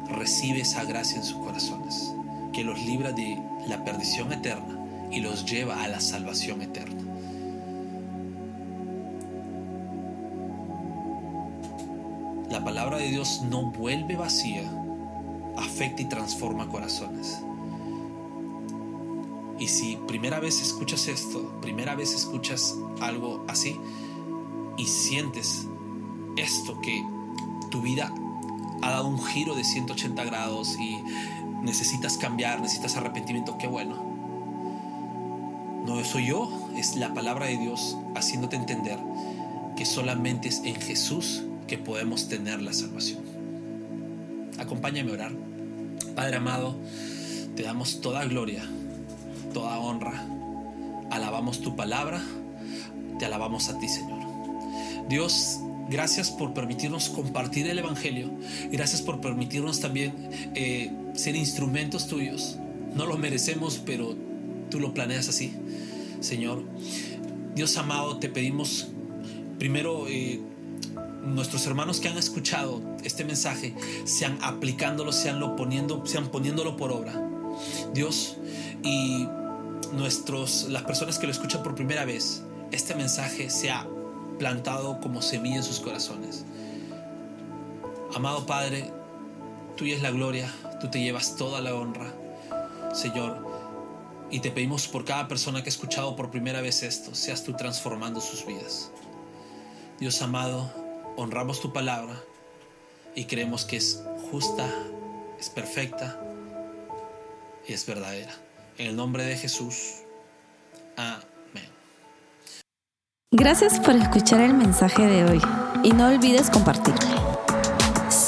recibe 0.08 0.60
esa 0.60 0.84
gracia 0.84 1.18
en 1.18 1.24
sus 1.24 1.38
corazones, 1.38 2.14
que 2.52 2.62
los 2.62 2.78
libra 2.84 3.10
de 3.10 3.42
la 3.66 3.84
perdición 3.84 4.32
eterna 4.32 4.79
y 5.10 5.20
los 5.20 5.44
lleva 5.44 5.82
a 5.82 5.88
la 5.88 6.00
salvación 6.00 6.62
eterna. 6.62 7.02
La 12.50 12.64
palabra 12.64 12.98
de 12.98 13.08
Dios 13.08 13.42
no 13.48 13.70
vuelve 13.70 14.16
vacía, 14.16 14.68
afecta 15.56 16.02
y 16.02 16.06
transforma 16.06 16.68
corazones. 16.68 17.40
Y 19.58 19.68
si 19.68 19.96
primera 20.08 20.40
vez 20.40 20.60
escuchas 20.60 21.06
esto, 21.06 21.60
primera 21.60 21.94
vez 21.94 22.14
escuchas 22.14 22.76
algo 23.00 23.44
así 23.46 23.78
y 24.76 24.86
sientes 24.86 25.68
esto 26.36 26.80
que 26.80 27.04
tu 27.70 27.82
vida 27.82 28.12
ha 28.82 28.90
dado 28.90 29.06
un 29.06 29.22
giro 29.22 29.54
de 29.54 29.62
180 29.62 30.24
grados 30.24 30.76
y 30.78 31.02
necesitas 31.62 32.16
cambiar, 32.16 32.60
necesitas 32.60 32.96
arrepentimiento, 32.96 33.58
qué 33.58 33.66
bueno. 33.66 34.09
No 35.86 36.04
soy 36.04 36.26
yo, 36.28 36.68
es 36.76 36.96
la 36.96 37.14
palabra 37.14 37.46
de 37.46 37.56
Dios 37.56 37.96
haciéndote 38.14 38.56
entender 38.56 38.98
que 39.76 39.84
solamente 39.86 40.48
es 40.48 40.60
en 40.64 40.74
Jesús 40.74 41.42
que 41.66 41.78
podemos 41.78 42.28
tener 42.28 42.60
la 42.60 42.72
salvación. 42.72 43.20
Acompáñame 44.58 45.10
a 45.10 45.14
orar. 45.14 45.32
Padre 46.14 46.36
amado, 46.36 46.76
te 47.56 47.62
damos 47.62 48.00
toda 48.00 48.24
gloria, 48.24 48.62
toda 49.54 49.78
honra. 49.78 50.26
Alabamos 51.10 51.60
tu 51.60 51.76
palabra, 51.76 52.22
te 53.18 53.24
alabamos 53.24 53.68
a 53.68 53.78
ti, 53.78 53.88
Señor. 53.88 54.20
Dios, 55.08 55.60
gracias 55.88 56.30
por 56.30 56.52
permitirnos 56.52 57.08
compartir 57.08 57.68
el 57.68 57.78
Evangelio. 57.78 58.30
Gracias 58.70 59.02
por 59.02 59.20
permitirnos 59.20 59.80
también 59.80 60.14
eh, 60.54 60.92
ser 61.14 61.36
instrumentos 61.36 62.06
tuyos. 62.06 62.58
No 62.94 63.06
lo 63.06 63.16
merecemos, 63.16 63.80
pero 63.84 64.14
tú 64.70 64.80
lo 64.80 64.94
planeas 64.94 65.28
así. 65.28 65.54
Señor. 66.20 66.64
Dios 67.54 67.76
amado, 67.76 68.18
te 68.18 68.28
pedimos 68.28 68.88
primero 69.58 70.06
eh, 70.08 70.40
nuestros 71.22 71.66
hermanos 71.66 72.00
que 72.00 72.08
han 72.08 72.16
escuchado 72.16 72.80
este 73.04 73.24
mensaje 73.24 73.74
sean 74.04 74.38
aplicándolo, 74.40 75.12
sean, 75.12 75.40
lo 75.40 75.56
poniendo, 75.56 76.06
sean 76.06 76.28
poniéndolo 76.28 76.76
por 76.76 76.92
obra. 76.92 77.12
Dios, 77.92 78.36
y 78.82 79.26
nuestros, 79.92 80.68
las 80.70 80.82
personas 80.84 81.18
que 81.18 81.26
lo 81.26 81.32
escuchan 81.32 81.62
por 81.62 81.74
primera 81.74 82.04
vez, 82.04 82.42
este 82.70 82.94
mensaje 82.94 83.50
sea 83.50 83.86
plantado 84.38 85.00
como 85.00 85.20
semilla 85.20 85.56
en 85.56 85.64
sus 85.64 85.80
corazones. 85.80 86.44
Amado 88.14 88.46
Padre, 88.46 88.90
tuya 89.76 89.96
es 89.96 90.02
la 90.02 90.10
gloria, 90.10 90.50
tú 90.80 90.88
te 90.88 91.00
llevas 91.00 91.36
toda 91.36 91.60
la 91.60 91.74
honra. 91.74 92.12
Señor, 92.94 93.49
y 94.30 94.40
te 94.40 94.50
pedimos 94.50 94.86
por 94.88 95.04
cada 95.04 95.28
persona 95.28 95.62
que 95.62 95.68
ha 95.68 95.72
escuchado 95.72 96.14
por 96.16 96.30
primera 96.30 96.60
vez 96.60 96.82
esto, 96.82 97.14
seas 97.14 97.42
tú 97.42 97.54
transformando 97.54 98.20
sus 98.20 98.46
vidas. 98.46 98.90
Dios 99.98 100.22
amado, 100.22 100.72
honramos 101.16 101.60
tu 101.60 101.72
palabra 101.72 102.14
y 103.14 103.24
creemos 103.24 103.64
que 103.64 103.76
es 103.76 104.02
justa, 104.30 104.66
es 105.38 105.50
perfecta 105.50 106.18
y 107.66 107.72
es 107.72 107.84
verdadera. 107.86 108.32
En 108.78 108.86
el 108.86 108.96
nombre 108.96 109.24
de 109.24 109.36
Jesús. 109.36 109.96
Amén. 110.96 111.68
Gracias 113.32 113.78
por 113.80 113.94
escuchar 113.96 114.40
el 114.40 114.54
mensaje 114.54 115.06
de 115.06 115.24
hoy 115.24 115.42
y 115.82 115.92
no 115.92 116.06
olvides 116.06 116.48
compartirlo. 116.50 117.19